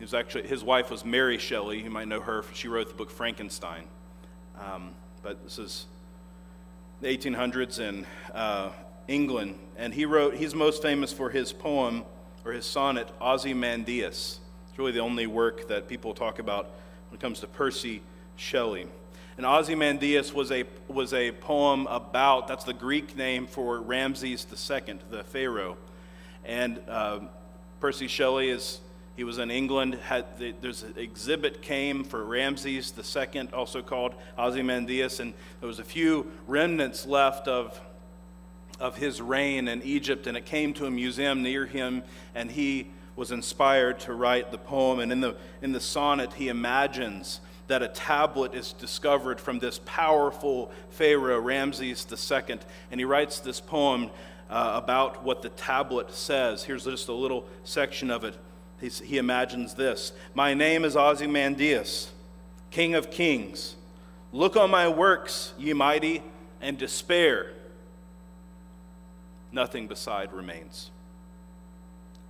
he 0.00 0.04
was 0.04 0.14
actually, 0.14 0.48
his 0.48 0.64
wife 0.64 0.90
was 0.90 1.04
Mary 1.04 1.36
Shelley. 1.36 1.82
You 1.82 1.90
might 1.90 2.08
know 2.08 2.22
her. 2.22 2.42
She 2.54 2.68
wrote 2.68 2.88
the 2.88 2.94
book 2.94 3.10
Frankenstein. 3.10 3.84
Um, 4.60 4.90
but 5.22 5.42
this 5.42 5.58
is 5.58 5.86
the 7.00 7.08
1800s 7.08 7.78
in 7.78 8.06
uh, 8.34 8.70
England. 9.08 9.58
And 9.76 9.94
he 9.94 10.04
wrote, 10.04 10.34
he's 10.34 10.54
most 10.54 10.82
famous 10.82 11.12
for 11.12 11.30
his 11.30 11.52
poem 11.52 12.04
or 12.44 12.52
his 12.52 12.66
sonnet, 12.66 13.08
Ozymandias. 13.20 14.40
It's 14.68 14.78
really 14.78 14.92
the 14.92 15.00
only 15.00 15.26
work 15.26 15.68
that 15.68 15.88
people 15.88 16.12
talk 16.12 16.38
about 16.38 16.66
when 17.08 17.18
it 17.18 17.20
comes 17.20 17.40
to 17.40 17.46
Percy 17.46 18.02
Shelley. 18.36 18.86
And 19.38 19.46
Ozymandias 19.46 20.34
was 20.34 20.52
a, 20.52 20.64
was 20.88 21.14
a 21.14 21.32
poem 21.32 21.86
about, 21.86 22.46
that's 22.46 22.64
the 22.64 22.74
Greek 22.74 23.16
name 23.16 23.46
for 23.46 23.80
Ramses 23.80 24.46
II, 24.52 24.98
the 25.10 25.24
Pharaoh. 25.24 25.78
And 26.44 26.80
uh, 26.86 27.20
Percy 27.80 28.08
Shelley 28.08 28.50
is 28.50 28.80
he 29.16 29.24
was 29.24 29.38
in 29.38 29.50
England. 29.50 29.94
Had 29.94 30.38
the, 30.38 30.54
there's 30.60 30.82
an 30.82 30.94
exhibit 30.96 31.62
came 31.62 32.04
for 32.04 32.24
Ramses 32.24 32.92
II, 32.96 33.48
also 33.52 33.82
called 33.82 34.14
Ozymandias, 34.38 35.20
and 35.20 35.34
there 35.60 35.66
was 35.66 35.78
a 35.78 35.84
few 35.84 36.30
remnants 36.46 37.06
left 37.06 37.48
of 37.48 37.80
of 38.78 38.96
his 38.96 39.20
reign 39.20 39.68
in 39.68 39.82
Egypt, 39.82 40.26
and 40.26 40.36
it 40.36 40.46
came 40.46 40.72
to 40.72 40.86
a 40.86 40.90
museum 40.90 41.42
near 41.42 41.66
him, 41.66 42.02
and 42.34 42.50
he 42.50 42.86
was 43.14 43.30
inspired 43.30 44.00
to 44.00 44.14
write 44.14 44.50
the 44.50 44.58
poem. 44.58 45.00
And 45.00 45.12
in 45.12 45.20
the 45.20 45.36
in 45.60 45.72
the 45.72 45.80
sonnet, 45.80 46.32
he 46.32 46.48
imagines 46.48 47.40
that 47.66 47.82
a 47.82 47.88
tablet 47.88 48.52
is 48.54 48.72
discovered 48.72 49.38
from 49.38 49.60
this 49.60 49.80
powerful 49.84 50.72
Pharaoh, 50.90 51.40
Ramses 51.40 52.06
II, 52.10 52.58
and 52.90 53.00
he 53.00 53.04
writes 53.04 53.38
this 53.38 53.60
poem 53.60 54.10
uh, 54.50 54.72
about 54.82 55.22
what 55.22 55.42
the 55.42 55.50
tablet 55.50 56.10
says. 56.10 56.64
Here's 56.64 56.84
just 56.84 57.06
a 57.06 57.12
little 57.12 57.46
section 57.62 58.10
of 58.10 58.24
it. 58.24 58.36
He 58.80 59.18
imagines 59.18 59.74
this 59.74 60.12
My 60.34 60.54
name 60.54 60.84
is 60.84 60.96
Ozymandias, 60.96 62.10
King 62.70 62.94
of 62.94 63.10
kings. 63.10 63.76
Look 64.32 64.56
on 64.56 64.70
my 64.70 64.88
works, 64.88 65.52
ye 65.58 65.72
mighty, 65.72 66.22
and 66.60 66.78
despair. 66.78 67.52
Nothing 69.52 69.86
beside 69.86 70.32
remains. 70.32 70.90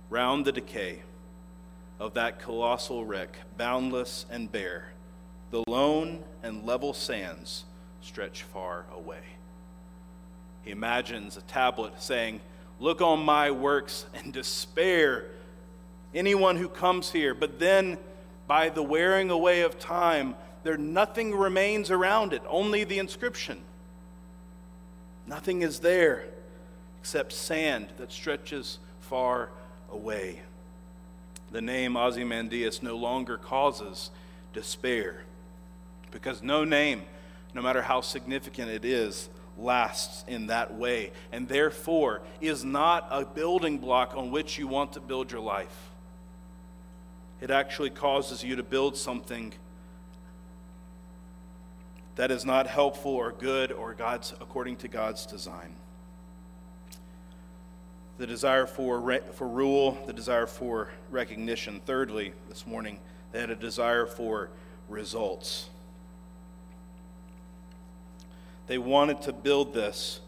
Round 0.09 0.43
the 0.43 0.51
decay 0.51 1.03
of 1.99 2.15
that 2.15 2.39
colossal 2.39 3.05
wreck, 3.05 3.37
boundless 3.57 4.25
and 4.29 4.51
bare, 4.51 4.91
the 5.51 5.63
lone 5.67 6.23
and 6.41 6.65
level 6.65 6.93
sands 6.93 7.65
stretch 8.01 8.43
far 8.43 8.85
away. 8.93 9.21
He 10.63 10.71
imagines 10.71 11.37
a 11.37 11.41
tablet 11.41 12.01
saying, 12.01 12.41
Look 12.79 12.99
on 12.99 13.23
my 13.23 13.51
works 13.51 14.05
and 14.15 14.33
despair 14.33 15.27
anyone 16.13 16.57
who 16.57 16.67
comes 16.67 17.11
here. 17.11 17.33
But 17.33 17.59
then, 17.59 17.97
by 18.47 18.69
the 18.69 18.83
wearing 18.83 19.29
away 19.29 19.61
of 19.61 19.79
time, 19.79 20.35
there 20.63 20.77
nothing 20.77 21.35
remains 21.35 21.89
around 21.89 22.33
it, 22.33 22.41
only 22.47 22.83
the 22.83 22.99
inscription. 22.99 23.61
Nothing 25.25 25.61
is 25.61 25.79
there 25.79 26.25
except 26.99 27.33
sand 27.33 27.87
that 27.97 28.11
stretches 28.11 28.79
far 28.99 29.49
away. 29.91 30.41
The 31.51 31.61
name 31.61 31.97
Ozymandias 31.97 32.83
no 32.83 32.95
longer 32.95 33.37
causes 33.37 34.11
despair 34.53 35.23
because 36.11 36.43
no 36.43 36.63
name, 36.63 37.03
no 37.53 37.61
matter 37.61 37.81
how 37.81 38.01
significant 38.01 38.69
it 38.69 38.85
is, 38.85 39.29
lasts 39.57 40.23
in 40.27 40.47
that 40.47 40.73
way, 40.73 41.11
and 41.31 41.47
therefore 41.47 42.21
is 42.39 42.63
not 42.63 43.07
a 43.09 43.25
building 43.25 43.77
block 43.77 44.15
on 44.15 44.31
which 44.31 44.57
you 44.57 44.67
want 44.67 44.93
to 44.93 44.99
build 44.99 45.31
your 45.31 45.41
life 45.41 45.90
it 47.41 47.49
actually 47.49 47.89
causes 47.89 48.43
you 48.43 48.55
to 48.55 48.63
build 48.63 48.95
something 48.95 49.51
that 52.15 52.29
is 52.29 52.45
not 52.45 52.67
helpful 52.67 53.11
or 53.11 53.31
good 53.31 53.71
or 53.71 53.93
God's 53.93 54.31
according 54.39 54.75
to 54.77 54.87
God's 54.87 55.25
design. 55.25 55.73
The 58.19 58.27
desire 58.27 58.67
for, 58.67 59.19
for 59.33 59.47
rule, 59.47 59.97
the 60.05 60.13
desire 60.13 60.45
for 60.45 60.91
recognition. 61.09 61.81
Thirdly, 61.83 62.33
this 62.47 62.67
morning, 62.67 62.99
they 63.31 63.39
had 63.39 63.49
a 63.49 63.55
desire 63.55 64.05
for 64.05 64.49
results. 64.87 65.69
They 68.67 68.77
wanted 68.77 69.23
to 69.23 69.33
build 69.33 69.73
this, 69.73 70.19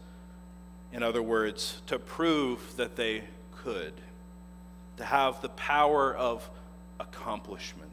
in 0.92 1.04
other 1.04 1.22
words, 1.22 1.80
to 1.86 1.98
prove 2.00 2.76
that 2.76 2.96
they 2.96 3.22
could, 3.52 3.92
to 4.96 5.04
have 5.04 5.40
the 5.40 5.50
power 5.50 6.12
of 6.14 6.50
accomplishment. 7.00 7.90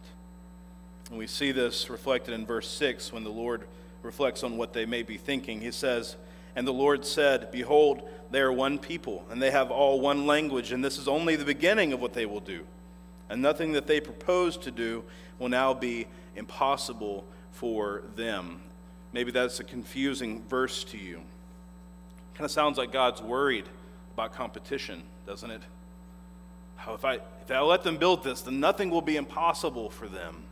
And 1.09 1.17
we 1.17 1.27
see 1.27 1.51
this 1.51 1.89
reflected 1.89 2.33
in 2.33 2.45
verse 2.45 2.69
6 2.69 3.11
when 3.11 3.23
the 3.23 3.29
Lord 3.29 3.67
reflects 4.01 4.43
on 4.43 4.57
what 4.57 4.73
they 4.73 4.85
may 4.85 5.03
be 5.03 5.17
thinking. 5.17 5.61
He 5.61 5.71
says, 5.71 6.15
And 6.55 6.65
the 6.65 6.73
Lord 6.73 7.05
said, 7.05 7.51
Behold, 7.51 8.07
they 8.31 8.39
are 8.39 8.51
one 8.51 8.79
people, 8.79 9.25
and 9.29 9.41
they 9.41 9.51
have 9.51 9.71
all 9.71 9.99
one 9.99 10.25
language, 10.25 10.71
and 10.71 10.83
this 10.83 10.97
is 10.97 11.07
only 11.07 11.35
the 11.35 11.45
beginning 11.45 11.93
of 11.93 11.99
what 11.99 12.13
they 12.13 12.25
will 12.25 12.39
do. 12.39 12.65
And 13.29 13.41
nothing 13.41 13.73
that 13.73 13.87
they 13.87 13.99
propose 13.99 14.57
to 14.57 14.71
do 14.71 15.03
will 15.39 15.49
now 15.49 15.73
be 15.73 16.07
impossible 16.35 17.25
for 17.51 18.03
them. 18.15 18.61
Maybe 19.13 19.31
that's 19.31 19.59
a 19.59 19.63
confusing 19.63 20.43
verse 20.49 20.83
to 20.85 20.97
you. 20.97 21.21
Kind 22.33 22.45
of 22.45 22.51
sounds 22.51 22.77
like 22.77 22.91
God's 22.91 23.21
worried 23.21 23.65
about 24.13 24.33
competition, 24.33 25.03
doesn't 25.25 25.51
it? 25.51 25.61
If 26.87 27.05
I 27.05 27.15
if 27.15 27.51
I 27.51 27.59
let 27.61 27.83
them 27.83 27.97
build 27.97 28.23
this, 28.23 28.41
then 28.41 28.59
nothing 28.59 28.89
will 28.89 29.01
be 29.01 29.15
impossible 29.15 29.89
for 29.89 30.07
them. 30.07 30.43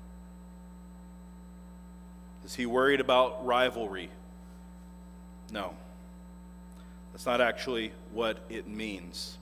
Is 2.46 2.56
he 2.56 2.66
worried 2.66 3.00
about 3.00 3.46
rivalry? 3.46 4.10
No. 5.52 5.74
That's 7.12 7.26
not 7.26 7.42
actually 7.42 7.92
what 8.14 8.38
it 8.50 8.68
means. 8.68 9.38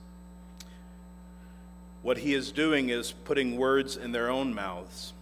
What 2.02 2.18
he 2.18 2.34
is 2.34 2.52
doing 2.52 2.90
is 2.90 3.12
putting 3.12 3.56
words 3.56 3.96
in 3.96 4.12
their 4.12 4.28
own 4.28 4.54
mouths. 4.54 5.12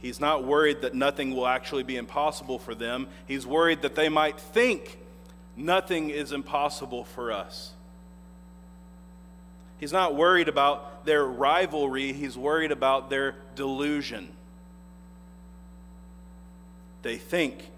He's 0.00 0.20
not 0.20 0.44
worried 0.44 0.82
that 0.82 0.94
nothing 0.94 1.34
will 1.34 1.46
actually 1.46 1.82
be 1.82 1.96
impossible 1.96 2.58
for 2.58 2.74
them. 2.74 3.08
He's 3.26 3.46
worried 3.46 3.82
that 3.82 3.94
they 3.94 4.08
might 4.08 4.38
think 4.38 4.98
nothing 5.56 6.10
is 6.10 6.32
impossible 6.32 7.04
for 7.04 7.30
us. 7.30 7.73
He's 9.84 9.92
not 9.92 10.14
worried 10.14 10.48
about 10.48 11.04
their 11.04 11.26
rivalry, 11.26 12.14
he's 12.14 12.38
worried 12.38 12.72
about 12.72 13.10
their 13.10 13.34
delusion. 13.54 14.30
They 17.02 17.18
think 17.18 17.68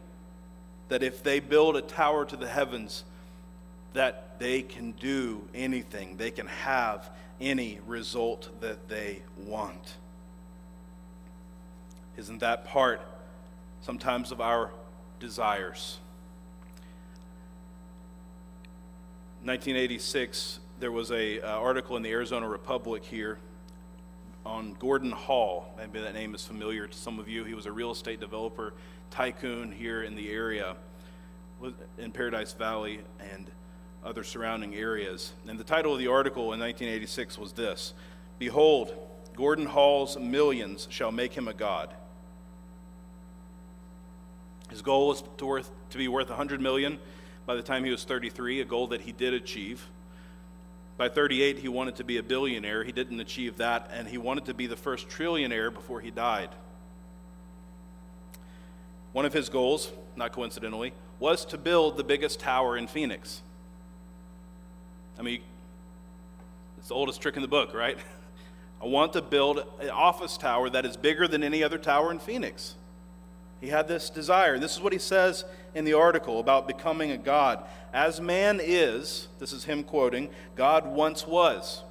that 0.88 1.02
if 1.02 1.24
they 1.24 1.40
build 1.40 1.76
a 1.76 1.82
tower 1.82 2.24
to 2.24 2.36
the 2.36 2.46
heavens, 2.46 3.02
that 3.92 4.38
they 4.38 4.62
can 4.62 4.92
do 4.92 5.48
anything, 5.52 6.16
they 6.16 6.30
can 6.30 6.46
have 6.46 7.10
any 7.40 7.80
result 7.88 8.50
that 8.60 8.88
they 8.88 9.22
want. 9.44 9.96
Isn't 12.16 12.38
that 12.38 12.66
part 12.66 13.00
sometimes 13.82 14.30
of 14.30 14.40
our 14.40 14.70
desires? 15.18 15.98
1986, 19.42 20.60
there 20.78 20.92
was 20.92 21.10
a 21.10 21.40
uh, 21.40 21.48
article 21.58 21.96
in 21.96 22.02
the 22.02 22.10
Arizona 22.10 22.48
Republic 22.48 23.02
here 23.02 23.38
on 24.44 24.74
Gordon 24.78 25.10
Hall. 25.10 25.72
Maybe 25.76 26.00
that 26.00 26.14
name 26.14 26.34
is 26.34 26.44
familiar 26.44 26.86
to 26.86 26.96
some 26.96 27.18
of 27.18 27.28
you. 27.28 27.44
He 27.44 27.54
was 27.54 27.66
a 27.66 27.72
real 27.72 27.90
estate 27.90 28.20
developer 28.20 28.74
tycoon 29.10 29.72
here 29.72 30.02
in 30.02 30.14
the 30.14 30.30
area, 30.30 30.76
in 31.98 32.12
Paradise 32.12 32.52
Valley 32.52 33.00
and 33.32 33.50
other 34.04 34.22
surrounding 34.22 34.74
areas. 34.74 35.32
And 35.48 35.58
the 35.58 35.64
title 35.64 35.94
of 35.94 35.98
the 35.98 36.08
article 36.08 36.52
in 36.52 36.60
1986 36.60 37.38
was 37.38 37.52
this 37.52 37.94
Behold, 38.38 38.94
Gordon 39.34 39.66
Hall's 39.66 40.18
millions 40.18 40.86
shall 40.90 41.10
make 41.10 41.32
him 41.32 41.48
a 41.48 41.54
god. 41.54 41.94
His 44.68 44.82
goal 44.82 45.08
was 45.08 45.22
to, 45.38 45.46
worth, 45.46 45.70
to 45.90 45.98
be 45.98 46.08
worth 46.08 46.28
100 46.28 46.60
million 46.60 46.98
by 47.46 47.54
the 47.54 47.62
time 47.62 47.84
he 47.84 47.90
was 47.90 48.04
33, 48.04 48.60
a 48.60 48.64
goal 48.64 48.88
that 48.88 49.00
he 49.00 49.12
did 49.12 49.32
achieve. 49.32 49.88
By 50.96 51.08
38, 51.10 51.58
he 51.58 51.68
wanted 51.68 51.96
to 51.96 52.04
be 52.04 52.16
a 52.16 52.22
billionaire. 52.22 52.82
He 52.82 52.92
didn't 52.92 53.20
achieve 53.20 53.58
that, 53.58 53.90
and 53.92 54.08
he 54.08 54.16
wanted 54.16 54.46
to 54.46 54.54
be 54.54 54.66
the 54.66 54.76
first 54.76 55.08
trillionaire 55.08 55.72
before 55.72 56.00
he 56.00 56.10
died. 56.10 56.48
One 59.12 59.26
of 59.26 59.32
his 59.32 59.48
goals, 59.48 59.90
not 60.14 60.32
coincidentally, 60.32 60.92
was 61.18 61.44
to 61.46 61.58
build 61.58 61.96
the 61.96 62.04
biggest 62.04 62.40
tower 62.40 62.76
in 62.76 62.86
Phoenix. 62.86 63.42
I 65.18 65.22
mean, 65.22 65.40
it's 66.78 66.88
the 66.88 66.94
oldest 66.94 67.20
trick 67.20 67.36
in 67.36 67.42
the 67.42 67.48
book, 67.48 67.74
right? 67.74 67.98
I 68.82 68.86
want 68.86 69.14
to 69.14 69.22
build 69.22 69.64
an 69.80 69.90
office 69.90 70.36
tower 70.36 70.68
that 70.70 70.84
is 70.84 70.96
bigger 70.96 71.26
than 71.26 71.42
any 71.42 71.62
other 71.62 71.78
tower 71.78 72.10
in 72.10 72.18
Phoenix. 72.18 72.74
He 73.60 73.68
had 73.68 73.88
this 73.88 74.10
desire. 74.10 74.58
This 74.58 74.74
is 74.74 74.82
what 74.82 74.92
he 74.92 74.98
says 74.98 75.44
in 75.74 75.84
the 75.84 75.94
article 75.94 76.40
about 76.40 76.66
becoming 76.66 77.10
a 77.10 77.16
God. 77.16 77.64
As 77.92 78.20
man 78.20 78.60
is, 78.62 79.28
this 79.38 79.52
is 79.52 79.64
him 79.64 79.82
quoting, 79.82 80.28
God 80.54 80.86
once 80.86 81.26
was. 81.26 81.82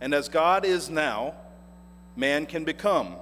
And 0.00 0.14
as 0.14 0.28
God 0.28 0.64
is 0.64 0.90
now, 0.90 1.34
man 2.16 2.46
can 2.46 2.64
become. 2.64 3.16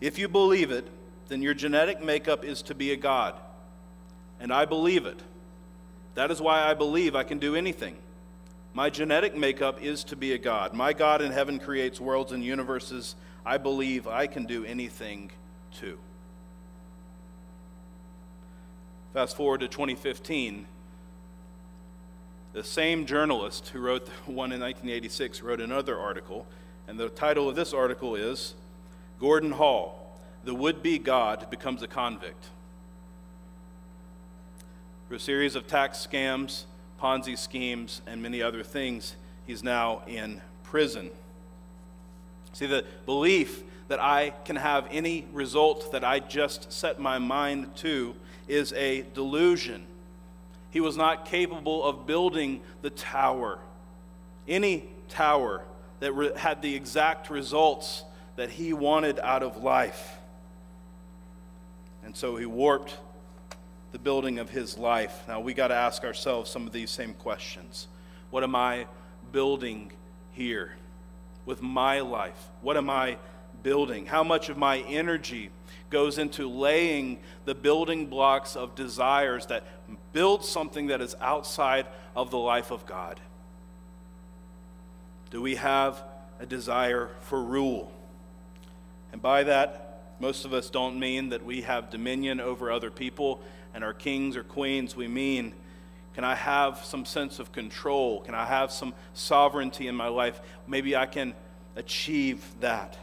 If 0.00 0.18
you 0.18 0.28
believe 0.28 0.70
it, 0.70 0.86
then 1.28 1.42
your 1.42 1.54
genetic 1.54 2.02
makeup 2.02 2.44
is 2.44 2.62
to 2.62 2.74
be 2.74 2.92
a 2.92 2.96
God. 2.96 3.34
And 4.40 4.52
I 4.52 4.64
believe 4.64 5.06
it. 5.06 5.20
That 6.14 6.30
is 6.30 6.40
why 6.40 6.62
I 6.62 6.74
believe 6.74 7.16
I 7.16 7.24
can 7.24 7.38
do 7.38 7.54
anything. 7.54 7.96
My 8.74 8.90
genetic 8.90 9.36
makeup 9.36 9.82
is 9.82 10.04
to 10.04 10.16
be 10.16 10.32
a 10.32 10.38
God. 10.38 10.74
My 10.74 10.92
God 10.92 11.22
in 11.22 11.32
heaven 11.32 11.58
creates 11.58 12.00
worlds 12.00 12.32
and 12.32 12.44
universes. 12.44 13.16
I 13.44 13.58
believe 13.58 14.06
I 14.06 14.26
can 14.26 14.44
do 14.44 14.64
anything 14.64 15.30
too. 15.72 15.98
Fast 19.12 19.36
forward 19.36 19.60
to 19.60 19.68
2015. 19.68 20.64
The 22.54 22.64
same 22.64 23.04
journalist 23.04 23.68
who 23.68 23.78
wrote 23.78 24.06
the 24.06 24.12
one 24.32 24.52
in 24.52 24.60
1986 24.60 25.42
wrote 25.42 25.60
another 25.60 25.98
article, 25.98 26.46
and 26.88 26.98
the 26.98 27.10
title 27.10 27.46
of 27.46 27.54
this 27.54 27.74
article 27.74 28.14
is 28.14 28.54
Gordon 29.20 29.52
Hall, 29.52 30.16
the 30.44 30.54
would 30.54 30.82
be 30.82 30.98
God 30.98 31.50
becomes 31.50 31.82
a 31.82 31.86
convict. 31.86 32.46
Through 35.08 35.18
a 35.18 35.20
series 35.20 35.56
of 35.56 35.66
tax 35.66 36.06
scams, 36.10 36.64
Ponzi 36.98 37.36
schemes, 37.36 38.00
and 38.06 38.22
many 38.22 38.40
other 38.40 38.62
things, 38.62 39.16
he's 39.46 39.62
now 39.62 40.02
in 40.06 40.40
prison. 40.62 41.10
See, 42.54 42.66
the 42.66 42.86
belief 43.04 43.62
that 43.88 44.00
I 44.00 44.30
can 44.46 44.56
have 44.56 44.86
any 44.90 45.26
result 45.34 45.92
that 45.92 46.02
I 46.02 46.18
just 46.18 46.72
set 46.72 46.98
my 46.98 47.18
mind 47.18 47.76
to 47.76 48.14
is 48.48 48.72
a 48.74 49.02
delusion. 49.14 49.86
He 50.70 50.80
was 50.80 50.96
not 50.96 51.26
capable 51.26 51.84
of 51.84 52.06
building 52.06 52.62
the 52.80 52.90
tower, 52.90 53.58
any 54.48 54.84
tower 55.08 55.62
that 56.00 56.12
re- 56.12 56.32
had 56.36 56.62
the 56.62 56.74
exact 56.74 57.30
results 57.30 58.04
that 58.36 58.50
he 58.50 58.72
wanted 58.72 59.18
out 59.20 59.42
of 59.42 59.62
life. 59.62 60.16
And 62.04 62.16
so 62.16 62.36
he 62.36 62.46
warped 62.46 62.96
the 63.92 63.98
building 63.98 64.38
of 64.38 64.50
his 64.50 64.78
life. 64.78 65.22
Now 65.28 65.40
we 65.40 65.54
got 65.54 65.68
to 65.68 65.74
ask 65.74 66.02
ourselves 66.02 66.50
some 66.50 66.66
of 66.66 66.72
these 66.72 66.90
same 66.90 67.14
questions. 67.14 67.86
What 68.30 68.42
am 68.42 68.56
I 68.56 68.86
building 69.30 69.92
here 70.32 70.72
with 71.44 71.60
my 71.60 72.00
life? 72.00 72.48
What 72.62 72.76
am 72.76 72.88
I 72.88 73.18
building? 73.62 74.06
How 74.06 74.24
much 74.24 74.48
of 74.48 74.56
my 74.56 74.78
energy 74.80 75.50
goes 75.90 76.18
into 76.18 76.48
laying 76.48 77.18
the 77.44 77.54
building 77.54 78.06
blocks 78.06 78.56
of 78.56 78.74
desires 78.74 79.46
that 79.46 79.64
build 80.12 80.44
something 80.44 80.88
that 80.88 81.00
is 81.00 81.14
outside 81.20 81.86
of 82.16 82.30
the 82.30 82.38
life 82.38 82.70
of 82.70 82.86
God? 82.86 83.20
Do 85.30 85.40
we 85.40 85.54
have 85.56 86.02
a 86.40 86.46
desire 86.46 87.10
for 87.20 87.42
rule? 87.42 87.92
And 89.12 89.22
by 89.22 89.44
that, 89.44 90.02
most 90.20 90.44
of 90.44 90.52
us 90.52 90.70
don't 90.70 90.98
mean 90.98 91.30
that 91.30 91.44
we 91.44 91.62
have 91.62 91.90
dominion 91.90 92.40
over 92.40 92.70
other 92.70 92.90
people 92.90 93.40
and 93.74 93.82
are 93.82 93.92
kings 93.92 94.36
or 94.36 94.42
queens. 94.42 94.94
We 94.94 95.08
mean, 95.08 95.54
can 96.14 96.24
I 96.24 96.34
have 96.34 96.84
some 96.84 97.04
sense 97.04 97.38
of 97.38 97.52
control? 97.52 98.20
Can 98.20 98.34
I 98.34 98.44
have 98.44 98.70
some 98.70 98.94
sovereignty 99.14 99.88
in 99.88 99.94
my 99.94 100.08
life? 100.08 100.40
Maybe 100.66 100.94
I 100.94 101.06
can 101.06 101.34
achieve 101.76 102.44
that. 102.60 102.98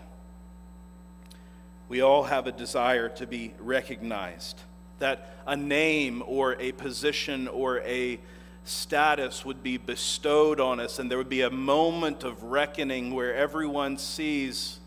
We 1.90 2.02
all 2.02 2.24
have 2.24 2.46
a 2.46 2.52
desire 2.52 3.10
to 3.10 3.26
be 3.26 3.54
recognized, 3.60 4.62
that 5.00 5.36
a 5.48 5.58
name 5.58 6.24
or 6.26 6.56
a 6.60 6.72
position 6.72 7.48
or 7.48 7.80
a 7.80 8.20
status 8.64 9.44
would 9.44 9.64
be 9.64 9.78
bestowed 9.78 10.60
on 10.60 10.80
us, 10.80 11.00
and 11.00 11.10
there 11.10 11.18
would 11.18 11.30
be 11.30 11.42
a 11.42 11.50
moment 11.50 12.24
of 12.24 12.44
reckoning 12.44 13.14
where 13.14 13.34
everyone 13.34 13.98
sees 13.98 14.80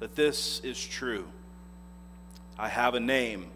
that 0.00 0.14
this 0.16 0.60
is 0.60 0.78
true. 0.78 1.26
I 2.58 2.68
have 2.68 2.94
a 2.94 3.00
name. 3.00 3.46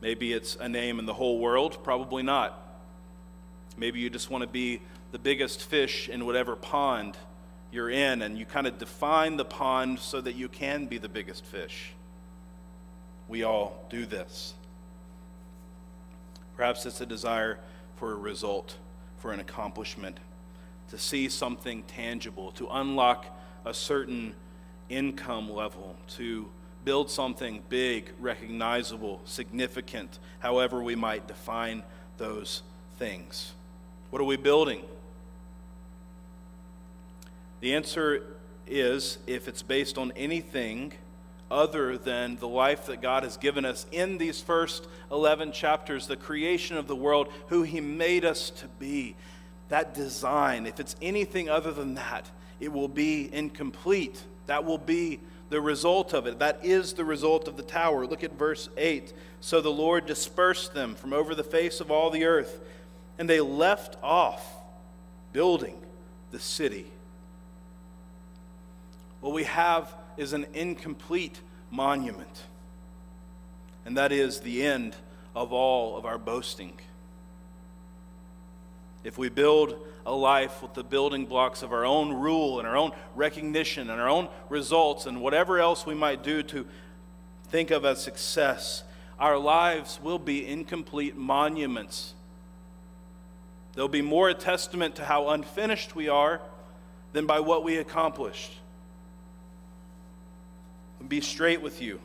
Maybe 0.00 0.32
it's 0.32 0.56
a 0.56 0.68
name 0.68 0.98
in 0.98 1.04
the 1.04 1.12
whole 1.12 1.38
world, 1.38 1.84
probably 1.84 2.22
not. 2.22 2.58
Maybe 3.76 4.00
you 4.00 4.08
just 4.08 4.30
want 4.30 4.42
to 4.42 4.48
be 4.48 4.80
the 5.12 5.18
biggest 5.18 5.62
fish 5.62 6.08
in 6.08 6.24
whatever 6.24 6.56
pond 6.56 7.18
you're 7.72 7.90
in, 7.90 8.22
and 8.22 8.38
you 8.38 8.44
kind 8.44 8.66
of 8.66 8.78
define 8.78 9.36
the 9.36 9.44
pond 9.44 9.98
so 9.98 10.20
that 10.20 10.34
you 10.34 10.48
can 10.48 10.86
be 10.86 10.98
the 10.98 11.08
biggest 11.08 11.44
fish. 11.44 11.92
We 13.28 13.42
all 13.44 13.84
do 13.88 14.06
this. 14.06 14.54
Perhaps 16.56 16.84
it's 16.84 17.00
a 17.00 17.06
desire 17.06 17.58
for 17.96 18.12
a 18.12 18.16
result, 18.16 18.76
for 19.18 19.32
an 19.32 19.40
accomplishment, 19.40 20.18
to 20.90 20.98
see 20.98 21.28
something 21.28 21.84
tangible, 21.84 22.50
to 22.52 22.66
unlock 22.70 23.26
a 23.64 23.72
certain 23.72 24.34
income 24.88 25.50
level, 25.50 25.96
to 26.08 26.48
build 26.84 27.10
something 27.10 27.62
big, 27.68 28.10
recognizable, 28.18 29.20
significant, 29.24 30.18
however 30.40 30.82
we 30.82 30.96
might 30.96 31.28
define 31.28 31.82
those 32.18 32.62
things. 32.98 33.52
What 34.10 34.20
are 34.20 34.24
we 34.24 34.36
building? 34.36 34.82
The 37.60 37.74
answer 37.74 38.22
is 38.66 39.18
if 39.26 39.48
it's 39.48 39.62
based 39.62 39.98
on 39.98 40.12
anything 40.16 40.94
other 41.50 41.98
than 41.98 42.36
the 42.36 42.48
life 42.48 42.86
that 42.86 43.02
God 43.02 43.24
has 43.24 43.36
given 43.36 43.64
us 43.64 43.86
in 43.90 44.18
these 44.18 44.40
first 44.40 44.86
11 45.10 45.52
chapters, 45.52 46.06
the 46.06 46.16
creation 46.16 46.76
of 46.76 46.86
the 46.86 46.96
world, 46.96 47.28
who 47.48 47.62
He 47.62 47.80
made 47.80 48.24
us 48.24 48.50
to 48.50 48.68
be, 48.78 49.16
that 49.68 49.94
design, 49.94 50.66
if 50.66 50.80
it's 50.80 50.96
anything 51.02 51.48
other 51.48 51.72
than 51.72 51.94
that, 51.94 52.30
it 52.60 52.72
will 52.72 52.88
be 52.88 53.28
incomplete. 53.32 54.22
That 54.46 54.64
will 54.64 54.78
be 54.78 55.20
the 55.48 55.60
result 55.60 56.12
of 56.12 56.26
it. 56.26 56.38
That 56.38 56.64
is 56.64 56.92
the 56.92 57.04
result 57.04 57.48
of 57.48 57.56
the 57.56 57.62
tower. 57.62 58.06
Look 58.06 58.22
at 58.22 58.38
verse 58.38 58.68
8. 58.76 59.12
So 59.40 59.60
the 59.60 59.72
Lord 59.72 60.06
dispersed 60.06 60.74
them 60.74 60.94
from 60.94 61.12
over 61.12 61.34
the 61.34 61.44
face 61.44 61.80
of 61.80 61.90
all 61.90 62.10
the 62.10 62.24
earth, 62.24 62.60
and 63.18 63.28
they 63.28 63.40
left 63.40 63.96
off 64.02 64.44
building 65.32 65.78
the 66.30 66.38
city. 66.38 66.86
What 69.20 69.32
we 69.32 69.44
have 69.44 69.94
is 70.16 70.32
an 70.32 70.46
incomplete 70.54 71.40
monument, 71.70 72.44
and 73.84 73.96
that 73.96 74.12
is 74.12 74.40
the 74.40 74.62
end 74.62 74.96
of 75.34 75.52
all 75.52 75.96
of 75.96 76.04
our 76.04 76.18
boasting. 76.18 76.72
If 79.04 79.16
we 79.16 79.28
build 79.28 79.78
a 80.04 80.12
life 80.12 80.62
with 80.62 80.74
the 80.74 80.84
building 80.84 81.26
blocks 81.26 81.62
of 81.62 81.72
our 81.72 81.84
own 81.84 82.12
rule 82.12 82.58
and 82.58 82.68
our 82.68 82.76
own 82.76 82.92
recognition 83.14 83.88
and 83.90 84.00
our 84.00 84.08
own 84.08 84.28
results 84.48 85.06
and 85.06 85.20
whatever 85.20 85.58
else 85.58 85.86
we 85.86 85.94
might 85.94 86.22
do 86.22 86.42
to 86.42 86.66
think 87.48 87.70
of 87.70 87.84
as 87.84 88.02
success, 88.02 88.84
our 89.18 89.38
lives 89.38 90.00
will 90.02 90.18
be 90.18 90.46
incomplete 90.46 91.16
monuments. 91.16 92.14
They'll 93.74 93.88
be 93.88 94.02
more 94.02 94.28
a 94.28 94.34
testament 94.34 94.96
to 94.96 95.04
how 95.04 95.28
unfinished 95.28 95.94
we 95.94 96.08
are 96.08 96.40
than 97.12 97.26
by 97.26 97.40
what 97.40 97.62
we 97.62 97.76
accomplished. 97.76 98.52
Be 101.08 101.20
straight 101.20 101.62
with 101.62 101.80
you. 101.82 102.00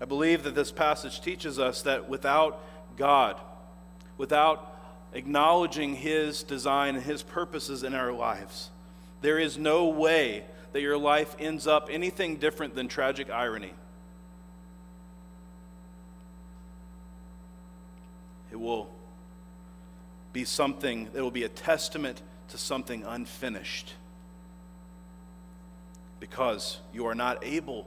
I 0.00 0.04
believe 0.04 0.42
that 0.42 0.54
this 0.54 0.72
passage 0.72 1.20
teaches 1.20 1.58
us 1.58 1.82
that 1.82 2.08
without 2.08 2.60
God, 2.96 3.40
without 4.18 4.68
acknowledging 5.12 5.94
His 5.94 6.42
design 6.42 6.96
and 6.96 7.04
His 7.04 7.22
purposes 7.22 7.84
in 7.84 7.94
our 7.94 8.12
lives. 8.12 8.70
There 9.20 9.38
is 9.38 9.56
no 9.56 9.86
way 9.86 10.44
that 10.72 10.80
your 10.80 10.98
life 10.98 11.36
ends 11.38 11.66
up 11.66 11.88
anything 11.90 12.36
different 12.36 12.74
than 12.74 12.88
tragic 12.88 13.30
irony. 13.30 13.72
It 18.50 18.58
will 18.58 18.88
be 20.32 20.44
something 20.44 21.10
that 21.12 21.22
will 21.22 21.30
be 21.30 21.44
a 21.44 21.48
testament 21.48 22.20
to 22.48 22.58
something 22.58 23.04
unfinished 23.04 23.94
because 26.22 26.78
you 26.94 27.04
are 27.04 27.16
not 27.16 27.44
able 27.44 27.84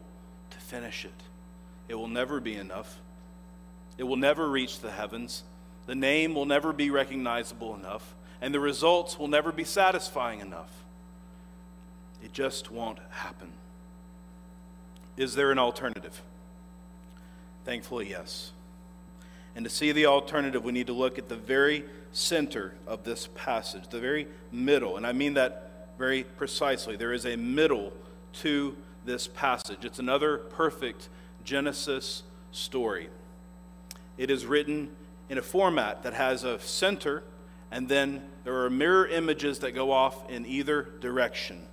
to 0.50 0.58
finish 0.58 1.06
it. 1.06 1.24
It 1.88 1.96
will 1.96 2.10
never 2.10 2.42
be 2.42 2.56
enough. 2.56 3.00
It 3.98 4.04
will 4.04 4.18
never 4.18 4.50
reach 4.50 4.82
the 4.82 4.92
heavens. 4.92 5.44
The 5.86 5.96
name 5.96 6.36
will 6.36 6.46
never 6.46 6.74
be 6.74 6.90
recognizable 6.90 7.74
enough, 7.76 8.14
and 8.42 8.54
the 8.54 8.60
results 8.60 9.18
will 9.18 9.30
never 9.30 9.54
be 9.54 9.64
satisfying 9.64 10.42
enough. 10.42 10.70
It 12.22 12.34
just 12.34 12.70
won't 12.70 13.00
happen. 13.10 13.54
Is 15.16 15.36
there 15.36 15.54
an 15.54 15.58
alternative? 15.58 16.22
Thankfully, 17.64 18.10
yes. 18.10 18.52
And 19.56 19.64
to 19.64 19.70
see 19.70 19.94
the 19.94 20.08
alternative, 20.08 20.66
we 20.66 20.74
need 20.74 20.88
to 20.88 20.94
look 20.94 21.18
at 21.18 21.30
the 21.30 21.38
very 21.38 21.86
center 22.12 22.74
of 22.86 23.06
this 23.06 23.30
passage, 23.34 23.88
the 23.88 24.02
very 24.02 24.28
middle. 24.52 24.98
And 24.98 25.08
I 25.08 25.14
mean 25.14 25.36
that 25.36 25.94
very 25.98 26.24
precisely. 26.24 26.98
There 26.98 27.14
is 27.14 27.26
a 27.26 27.38
middle 27.38 27.94
to 28.42 28.76
this 29.06 29.28
passage. 29.28 29.84
It's 29.84 30.00
another 30.00 30.38
perfect 30.38 31.10
Genesis 31.44 32.24
story. 32.52 33.10
It 34.18 34.30
is 34.30 34.46
written 34.46 34.96
in 35.30 35.38
a 35.38 35.42
format 35.42 36.04
that 36.04 36.14
has 36.14 36.44
a 36.44 36.60
center, 36.60 37.24
and 37.72 37.90
then 37.90 38.24
there 38.44 38.64
are 38.64 38.70
mirror 38.70 39.08
images 39.08 39.60
that 39.60 39.72
go 39.72 39.92
off 39.92 40.30
in 40.30 40.46
either 40.46 40.84
direction. 41.02 41.64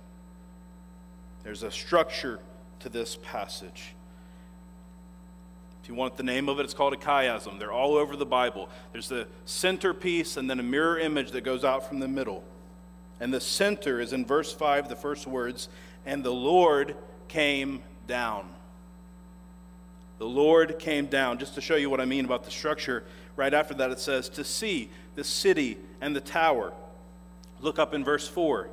There's 1.43 1.63
a 1.63 1.71
structure 1.71 2.39
to 2.79 2.89
this 2.89 3.17
passage. 3.23 3.93
If 5.83 5.89
you 5.89 5.95
want 5.95 6.15
the 6.15 6.23
name 6.23 6.47
of 6.47 6.59
it, 6.59 6.63
it's 6.63 6.73
called 6.73 6.93
a 6.93 6.97
chiasm. 6.97 7.59
They're 7.59 7.71
all 7.71 7.95
over 7.95 8.15
the 8.15 8.25
Bible. 8.25 8.69
There's 8.93 9.09
the 9.09 9.27
centerpiece 9.43 10.37
and 10.37 10.49
then 10.49 10.59
a 10.59 10.63
mirror 10.63 10.97
image 10.97 11.31
that 11.31 11.41
goes 11.41 11.65
out 11.65 11.87
from 11.87 11.99
the 11.99 12.07
middle. 12.07 12.41
And 13.19 13.33
the 13.33 13.41
center 13.41 13.99
is 13.99 14.13
in 14.13 14.25
verse 14.25 14.53
5, 14.53 14.87
the 14.87 14.95
first 14.95 15.27
words, 15.27 15.67
and 16.05 16.23
the 16.23 16.33
Lord 16.33 16.95
came 17.27 17.81
down. 18.07 18.47
The 20.19 20.25
Lord 20.25 20.79
came 20.79 21.07
down. 21.07 21.37
Just 21.37 21.55
to 21.55 21.61
show 21.61 21.75
you 21.75 21.89
what 21.89 21.99
I 21.99 22.05
mean 22.05 22.25
about 22.25 22.45
the 22.45 22.51
structure, 22.51 23.03
right 23.35 23.53
after 23.53 23.73
that 23.75 23.91
it 23.91 23.99
says, 23.99 24.29
to 24.29 24.43
see 24.43 24.89
the 25.15 25.23
city 25.23 25.77
and 26.01 26.15
the 26.15 26.21
tower. 26.21 26.73
Look 27.59 27.79
up 27.79 27.93
in 27.93 28.03
verse 28.03 28.27
4. 28.27 28.69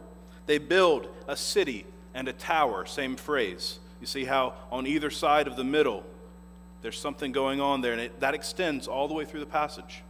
They 0.46 0.58
build 0.58 1.08
a 1.28 1.36
city 1.36 1.86
and 2.14 2.28
a 2.28 2.32
tower, 2.32 2.86
same 2.86 3.16
phrase. 3.16 3.78
You 4.00 4.06
see 4.06 4.24
how 4.24 4.54
on 4.70 4.86
either 4.86 5.10
side 5.10 5.46
of 5.46 5.56
the 5.56 5.64
middle, 5.64 6.04
there's 6.82 6.98
something 6.98 7.32
going 7.32 7.60
on 7.60 7.82
there, 7.82 7.92
and 7.92 8.00
it, 8.00 8.20
that 8.20 8.34
extends 8.34 8.88
all 8.88 9.06
the 9.06 9.14
way 9.14 9.24
through 9.24 9.40
the 9.40 9.46
passage. 9.46 10.02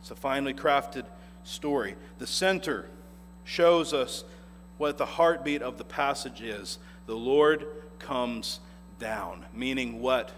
It's 0.00 0.10
a 0.10 0.16
finely 0.16 0.54
crafted 0.54 1.04
story. 1.44 1.96
The 2.18 2.26
center 2.26 2.86
shows 3.44 3.92
us 3.92 4.24
what 4.78 4.96
the 4.96 5.06
heartbeat 5.06 5.62
of 5.62 5.76
the 5.76 5.84
passage 5.84 6.40
is. 6.40 6.78
The 7.06 7.16
Lord 7.16 7.66
comes 7.98 8.60
down, 8.98 9.44
meaning 9.52 10.00
what? 10.00 10.32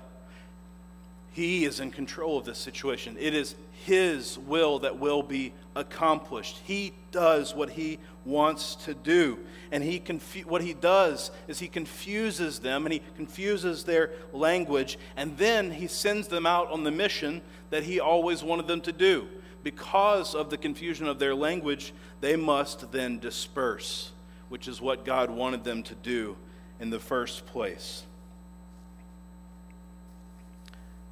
He 1.33 1.65
is 1.65 1.79
in 1.79 1.91
control 1.91 2.39
of 2.39 2.45
this 2.45 2.59
situation. 2.59 3.17
It 3.19 3.35
is 3.35 3.55
His 3.85 4.39
will 4.39 4.81
that 4.81 4.99
will 4.99 5.23
be 5.23 5.53
accomplished. 5.77 6.61
He 6.65 6.93
does 7.13 7.55
what 7.55 7.71
He 7.71 7.99
wants 8.25 8.75
to 8.87 8.95
do. 8.95 9.39
And 9.71 9.85
he 9.85 10.01
confu- 10.01 10.43
what 10.43 10.63
He 10.63 10.75
does 10.75 11.31
is 11.47 11.61
He 11.61 11.69
confuses 11.69 12.59
them 12.59 12.85
and 12.85 12.93
He 12.93 13.03
confuses 13.17 13.85
their 13.85 14.11
language. 14.33 14.99
And 15.17 15.39
then 15.39 15.71
He 15.71 15.87
sends 15.87 16.29
them 16.29 16.47
out 16.47 16.71
on 16.73 16.83
the 16.83 16.91
mission 16.91 17.43
that 17.71 17.85
He 17.85 18.01
always 18.01 18.43
wanted 18.43 18.67
them 18.67 18.81
to 18.83 18.93
do. 18.93 19.29
Because 19.63 20.35
of 20.35 20.51
the 20.51 20.57
confusion 20.57 21.07
of 21.07 21.19
their 21.19 21.35
language, 21.35 21.93
they 22.21 22.35
must 22.35 22.93
then 22.93 23.19
disperse, 23.19 24.11
which 24.51 24.69
is 24.69 24.83
what 24.83 25.07
God 25.07 25.31
wanted 25.31 25.65
them 25.65 25.83
to 25.85 25.95
do 25.95 26.37
in 26.79 26.91
the 26.91 27.01
first 27.01 27.47
place. 27.47 28.03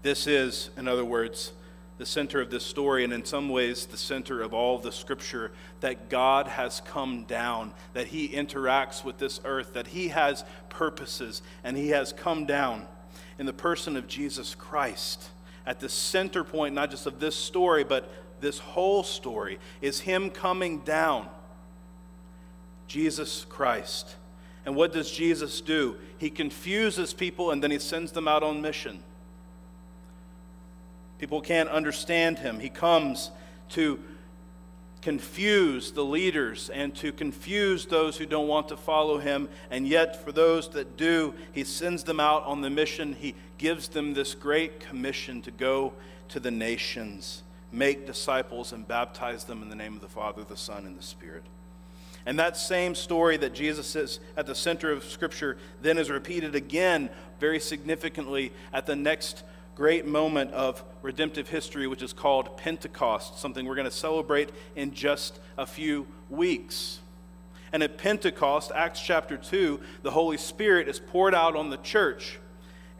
This 0.03 0.27
is, 0.27 0.71
in 0.77 0.87
other 0.87 1.05
words, 1.05 1.53
the 1.99 2.07
center 2.07 2.41
of 2.41 2.51
this 2.51 2.65
story, 2.65 3.03
and 3.03 3.13
in 3.13 3.25
some 3.25 3.49
ways, 3.49 3.87
the 3.87 3.97
center 3.97 4.41
of 4.41 4.55
all 4.55 4.79
the 4.79 4.93
scripture 4.93 5.51
that 5.81 6.09
God 6.09 6.47
has 6.47 6.81
come 6.81 7.25
down, 7.25 7.73
that 7.93 8.09
He 8.09 8.29
interacts 8.29 9.05
with 9.05 9.19
this 9.19 9.41
earth, 9.45 9.73
that 9.75 9.89
He 9.89 10.09
has 10.09 10.45
purposes, 10.69 11.43
and 11.65 11.77
He 11.77 11.89
has 11.89 12.13
come 12.13 12.47
down 12.47 12.87
in 13.39 13.47
the 13.47 13.53
person 13.53 13.97
of 13.97 14.07
Jesus 14.07 14.55
Christ. 14.55 15.29
At 15.67 15.81
the 15.81 15.89
center 15.89 16.45
point, 16.45 16.75
not 16.75 16.91
just 16.91 17.07
of 17.07 17.19
this 17.19 17.35
story, 17.37 17.83
but 17.85 18.11
this 18.41 18.59
whole 18.61 19.03
story, 19.03 19.59
is 19.81 20.01
Him 20.01 20.31
coming 20.31 20.79
down. 20.81 21.29
Jesus 22.89 23.47
Christ. 23.49 24.17
And 24.67 24.75
what 24.75 24.93
does 24.93 25.11
Jesus 25.11 25.61
do? 25.61 25.97
He 26.19 26.31
confuses 26.31 27.15
people 27.15 27.53
and 27.53 27.63
then 27.63 27.71
He 27.71 27.79
sends 27.79 28.13
them 28.13 28.27
out 28.27 28.43
on 28.43 28.61
mission. 28.61 29.03
People 31.19 31.41
can't 31.41 31.69
understand 31.69 32.39
him. 32.39 32.61
He 32.61 32.69
comes 32.69 33.31
to 33.71 34.01
confuse 35.03 35.93
the 35.93 36.05
leaders 36.05 36.71
and 36.71 36.95
to 36.97 37.13
confuse 37.13 37.87
those 37.87 38.17
who 38.17 38.27
don't 38.27 38.49
want 38.49 38.69
to 38.69 38.77
follow 38.77 39.19
him. 39.19 39.49
And 39.71 39.87
yet, 39.87 40.25
for 40.25 40.33
those 40.33 40.69
that 40.71 40.97
do, 40.97 41.35
he 41.53 41.65
sends 41.65 42.05
them 42.05 42.21
out 42.21 42.45
on 42.45 42.61
the 42.61 42.71
mission. 42.71 43.15
He 43.15 43.35
gives 43.59 43.89
them 43.89 44.15
this 44.15 44.35
great 44.35 44.81
commission 44.81 45.43
to 45.43 45.51
go 45.51 45.93
to 46.29 46.41
the 46.41 46.51
nations, 46.51 47.43
make 47.73 48.07
disciples, 48.07 48.73
and 48.73 48.87
baptize 48.87 49.45
them 49.45 49.63
in 49.63 49.71
the 49.71 49.77
name 49.77 49.95
of 49.95 50.01
the 50.01 50.09
Father, 50.09 50.45
the 50.45 50.57
Son, 50.57 50.87
and 50.87 50.97
the 50.97 51.03
Spirit. 51.03 51.45
And 52.29 52.39
that 52.39 52.59
same 52.59 52.95
story 52.95 53.39
that 53.39 53.55
Jesus 53.55 53.97
is 53.97 54.21
at 54.37 54.45
the 54.45 54.55
center 54.55 54.93
of 54.93 55.03
Scripture 55.03 55.57
then 55.81 55.97
is 55.97 56.11
repeated 56.11 56.55
again 56.55 57.09
very 57.41 57.59
significantly 57.59 58.53
at 58.71 58.85
the 58.85 58.95
next 58.95 59.45
great 59.75 60.05
moment 60.05 60.53
of 60.53 60.85
redemptive 61.01 61.49
history, 61.49 61.87
which 61.87 62.03
is 62.03 62.13
called 62.13 62.59
Pentecost, 62.59 63.39
something 63.39 63.65
we're 63.65 63.77
going 63.77 63.87
to 63.87 63.91
celebrate 63.91 64.51
in 64.77 64.93
just 64.93 65.41
a 65.57 65.65
few 65.65 66.07
weeks. 66.29 66.99
And 67.73 67.83
at 67.83 67.97
Pentecost, 67.97 68.73
Acts 68.75 69.01
chapter 69.01 69.39
2, 69.39 69.81
the 70.03 70.11
Holy 70.11 70.37
Spirit 70.37 70.87
is 70.87 71.01
poured 71.01 71.35
out 71.35 71.57
on 71.57 71.71
the 71.71 71.79
church. 71.79 72.39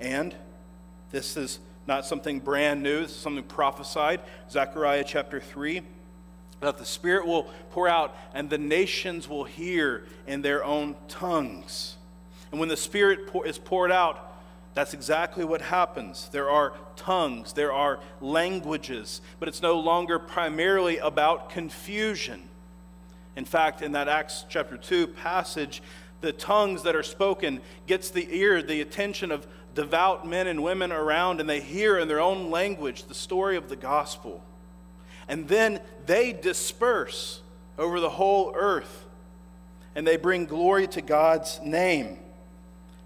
And 0.01 0.35
this 1.11 1.37
is 1.37 1.59
not 1.87 2.07
something 2.07 2.41
brand 2.41 2.83
new, 2.83 3.03
this 3.03 3.11
is 3.11 3.19
something 3.19 3.45
prophesied. 3.45 4.23
Zechariah 4.49 5.05
chapter 5.07 5.39
3 5.39 5.83
that 6.61 6.79
the 6.79 6.85
Spirit 6.85 7.27
will 7.27 7.45
pour 7.71 7.89
out 7.89 8.17
and 8.35 8.51
the 8.51 8.59
nations 8.59 9.29
will 9.29 9.45
hear 9.45 10.05
in 10.27 10.43
their 10.43 10.65
own 10.65 10.97
tongues. 11.09 11.97
And 12.51 12.59
when 12.59 12.69
the 12.69 12.77
Spirit 12.77 13.31
is 13.45 13.59
poured 13.59 13.93
out, 13.93 14.25
that's 14.75 14.95
exactly 14.95 15.45
what 15.45 15.61
happens. 15.61 16.29
There 16.31 16.49
are 16.49 16.73
tongues, 16.97 17.53
there 17.53 17.73
are 17.73 18.01
languages, 18.21 19.21
but 19.41 19.49
it's 19.49 19.63
no 19.63 19.79
longer 19.79 20.19
primarily 20.19 20.99
about 20.99 21.51
confusion. 21.51 22.49
In 23.35 23.45
fact, 23.45 23.83
in 23.83 23.93
that 23.93 24.09
Acts 24.09 24.45
chapter 24.49 24.77
2 24.77 25.09
passage, 25.09 25.83
The 26.21 26.33
tongues 26.33 26.83
that 26.83 26.97
are 26.97 27.03
spoken 27.03 27.61
gets 27.87 28.11
the 28.11 28.29
ear, 28.37 28.61
the 28.61 28.81
attention 28.81 29.31
of 29.31 29.47
devout 29.75 30.27
men 30.27 30.49
and 30.49 30.63
women 30.63 30.91
around, 30.91 31.41
and 31.41 31.49
they 31.49 31.61
hear 31.61 31.99
in 31.99 32.09
their 32.09 32.21
own 32.21 32.51
language 32.51 33.05
the 33.05 33.15
story 33.15 33.57
of 33.57 33.69
the 33.69 33.77
gospel. 33.77 34.43
And 35.29 35.47
then 35.47 35.81
they 36.07 36.33
disperse 36.33 37.43
over 37.79 38.01
the 38.01 38.11
whole 38.11 38.53
earth, 38.57 39.05
and 39.95 40.07
they 40.07 40.17
bring 40.17 40.47
glory 40.47 40.87
to 40.89 41.03
God's 41.03 41.61
name, 41.63 42.19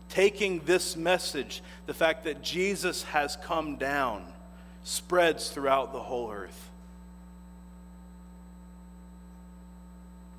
taking 0.08 0.60
this 0.60 0.96
message, 0.96 1.62
the 1.86 1.94
fact 1.94 2.24
that 2.24 2.42
Jesus 2.42 3.02
has 3.04 3.36
come 3.36 3.76
down, 3.76 4.24
spreads 4.84 5.50
throughout 5.50 5.92
the 5.92 6.00
whole 6.00 6.30
earth. 6.30 6.70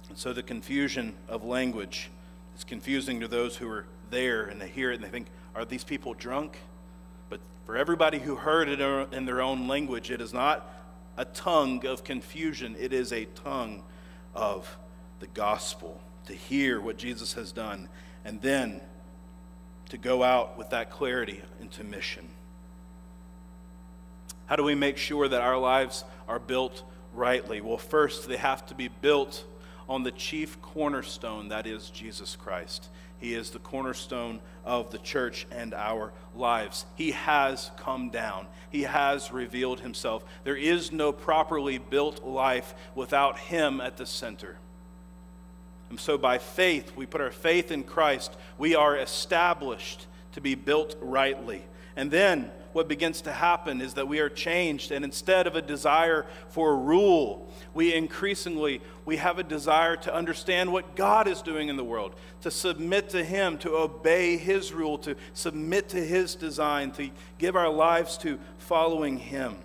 And 0.10 0.18
so 0.18 0.32
the 0.32 0.44
confusion 0.44 1.16
of 1.28 1.44
language 1.44 2.10
is 2.56 2.64
confusing 2.64 3.20
to 3.22 3.28
those 3.28 3.58
who 3.58 3.68
are 3.70 3.86
there 4.12 4.44
and 4.44 4.62
they 4.62 4.68
hear 4.68 4.92
it 4.92 4.96
and 4.96 5.04
they 5.04 5.10
think, 5.10 5.28
are 5.56 5.66
these 5.66 5.84
people 5.84 6.14
drunk? 6.14 6.58
But 7.30 7.40
for 7.66 7.76
everybody 7.76 8.20
who 8.20 8.36
heard 8.36 8.70
it 8.70 8.80
in 9.12 9.26
their 9.26 9.42
own 9.42 9.68
language, 9.68 10.12
it 10.12 10.22
is 10.22 10.32
not 10.34 10.70
a 11.18 11.26
tongue 11.26 11.86
of 11.86 12.04
confusion, 12.04 12.76
it 12.80 12.94
is 12.94 13.12
a 13.12 13.26
tongue 13.26 13.84
of 14.34 14.78
the 15.20 15.28
gospel 15.28 16.00
to 16.26 16.34
hear 16.34 16.80
what 16.82 16.98
Jesus 16.98 17.34
has 17.34 17.52
done 17.52 17.90
and 18.26 18.42
then 18.42 18.82
to 19.90 19.98
go 19.98 20.24
out 20.24 20.58
with 20.58 20.70
that 20.72 20.90
clarity 20.90 21.42
into 21.62 21.84
mission. 21.84 22.28
How 24.46 24.56
do 24.56 24.64
we 24.64 24.76
make 24.76 24.98
sure 24.98 25.28
that 25.28 25.42
our 25.42 25.58
lives 25.58 26.04
are 26.28 26.40
built 26.40 26.84
rightly? 27.14 27.62
Well, 27.62 27.78
first, 27.78 28.28
they 28.28 28.38
have 28.38 28.66
to 28.68 28.76
be 28.76 28.88
built 28.88 29.46
on 29.88 30.04
the 30.04 30.12
chief 30.12 30.62
cornerstone, 30.62 31.50
that 31.50 31.68
is 31.68 31.90
Jesus 31.90 32.36
Christ. 32.36 32.90
He 33.24 33.36
is 33.36 33.52
the 33.52 33.60
cornerstone 33.60 34.42
of 34.66 34.92
the 34.92 34.98
church 34.98 35.48
and 35.50 35.74
our 35.74 36.12
lives. 36.36 36.84
He 36.96 37.12
has 37.12 37.72
come 37.78 38.10
down, 38.10 38.48
He 38.70 38.82
has 38.82 39.32
revealed 39.32 39.80
Himself. 39.80 40.26
There 40.44 40.58
is 40.58 40.92
no 40.92 41.14
properly 41.14 41.78
built 41.78 42.26
life 42.26 42.76
without 42.96 43.40
Him 43.40 43.80
at 43.80 43.96
the 43.96 44.06
center. 44.06 44.58
And 45.90 45.98
so, 45.98 46.18
by 46.18 46.38
faith, 46.38 46.98
we 46.98 47.06
put 47.06 47.22
our 47.22 47.32
faith 47.32 47.72
in 47.72 47.84
Christ, 47.84 48.36
we 48.58 48.76
are 48.76 48.98
established 48.98 50.06
to 50.34 50.42
be 50.42 50.56
built 50.56 50.98
rightly. 51.00 51.64
And 51.96 52.12
then 52.12 52.52
what 52.74 52.88
begins 52.88 53.22
to 53.22 53.32
happen 53.32 53.82
is 53.82 53.94
that 53.94 54.08
we 54.08 54.20
are 54.20 54.30
changed 54.30 54.92
and 54.92 55.06
instead 55.06 55.48
of 55.48 55.56
a 55.56 55.62
desire 55.62 56.26
for 56.50 56.76
rule 56.76 57.50
we 57.74 57.94
increasingly 57.94 58.82
we 59.06 59.18
have 59.18 59.40
a 59.40 59.44
desire 59.44 59.96
to 59.96 60.14
understand 60.14 60.72
what 60.72 60.96
god 60.96 61.28
is 61.28 61.42
doing 61.42 61.70
in 61.70 61.78
the 61.78 61.84
world 61.84 62.16
to 62.44 62.52
submit 62.52 63.10
to 63.10 63.24
him 63.24 63.58
to 63.58 63.76
obey 63.76 64.36
his 64.36 64.74
rule 64.74 64.98
to 64.98 65.16
submit 65.34 65.88
to 65.90 66.04
his 66.04 66.36
design 66.36 66.92
to 66.92 67.10
give 67.38 67.56
our 67.56 67.70
lives 67.70 68.18
to 68.18 68.38
following 68.58 69.18
him. 69.18 69.56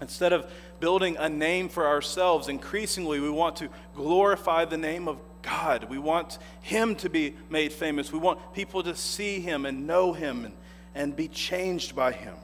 Instead 0.00 0.32
of 0.32 0.50
building 0.80 1.16
a 1.16 1.28
name 1.28 1.68
for 1.68 1.86
ourselves 1.86 2.48
increasingly 2.48 3.20
we 3.20 3.30
want 3.30 3.56
to 3.56 3.68
glorify 3.94 4.64
the 4.64 4.76
name 4.76 5.06
of 5.06 5.18
god. 5.42 5.88
We 5.88 5.98
want 5.98 6.38
him 6.60 6.96
to 6.96 7.08
be 7.08 7.36
made 7.50 7.72
famous. 7.72 8.12
We 8.12 8.18
want 8.18 8.52
people 8.52 8.82
to 8.82 8.96
see 8.96 9.40
him 9.40 9.64
and 9.64 9.86
know 9.86 10.12
him 10.12 10.44
and 10.44 10.54
and 10.94 11.14
be 11.14 11.28
changed 11.28 11.94
by 11.96 12.12
Him. 12.12 12.34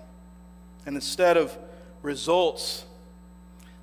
And 0.86 0.96
instead 0.96 1.36
of 1.36 1.56
results, 2.02 2.84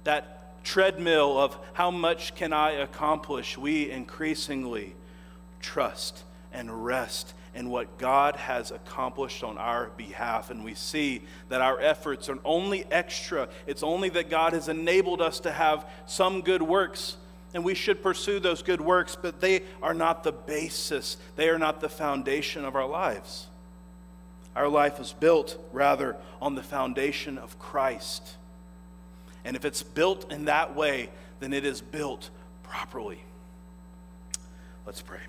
that 0.03 0.63
treadmill 0.63 1.37
of 1.37 1.57
how 1.73 1.91
much 1.91 2.35
can 2.35 2.51
I 2.51 2.71
accomplish, 2.71 3.57
we 3.57 3.89
increasingly 3.91 4.95
trust 5.61 6.23
and 6.51 6.85
rest 6.85 7.33
in 7.53 7.69
what 7.69 7.97
God 7.97 8.35
has 8.35 8.71
accomplished 8.71 9.43
on 9.43 9.57
our 9.57 9.87
behalf. 9.95 10.49
And 10.49 10.63
we 10.63 10.73
see 10.73 11.21
that 11.49 11.61
our 11.61 11.79
efforts 11.79 12.27
are 12.27 12.37
only 12.43 12.85
extra, 12.91 13.47
it's 13.65 13.83
only 13.83 14.09
that 14.09 14.29
God 14.29 14.53
has 14.53 14.67
enabled 14.67 15.21
us 15.21 15.39
to 15.41 15.51
have 15.51 15.87
some 16.05 16.41
good 16.41 16.61
works. 16.61 17.17
And 17.53 17.63
we 17.63 17.73
should 17.73 18.03
pursue 18.03 18.41
those 18.41 18.61
good 18.61 18.81
works, 18.81 19.15
but 19.19 19.39
they 19.39 19.61
are 19.81 19.93
not 19.93 20.23
the 20.23 20.33
basis, 20.33 21.15
they 21.37 21.47
are 21.47 21.59
not 21.59 21.79
the 21.79 21.87
foundation 21.87 22.65
of 22.65 22.75
our 22.75 22.87
lives. 22.87 23.47
Our 24.55 24.69
life 24.69 24.99
is 24.99 25.13
built, 25.13 25.57
rather, 25.73 26.15
on 26.41 26.55
the 26.55 26.63
foundation 26.63 27.37
of 27.37 27.59
Christ. 27.59 28.35
And 29.43 29.55
if 29.55 29.65
it's 29.65 29.83
built 29.83 30.31
in 30.31 30.45
that 30.45 30.75
way, 30.75 31.09
then 31.39 31.53
it 31.53 31.65
is 31.65 31.81
built 31.81 32.29
properly. 32.63 33.19
Let's 34.85 35.01
pray. 35.01 35.19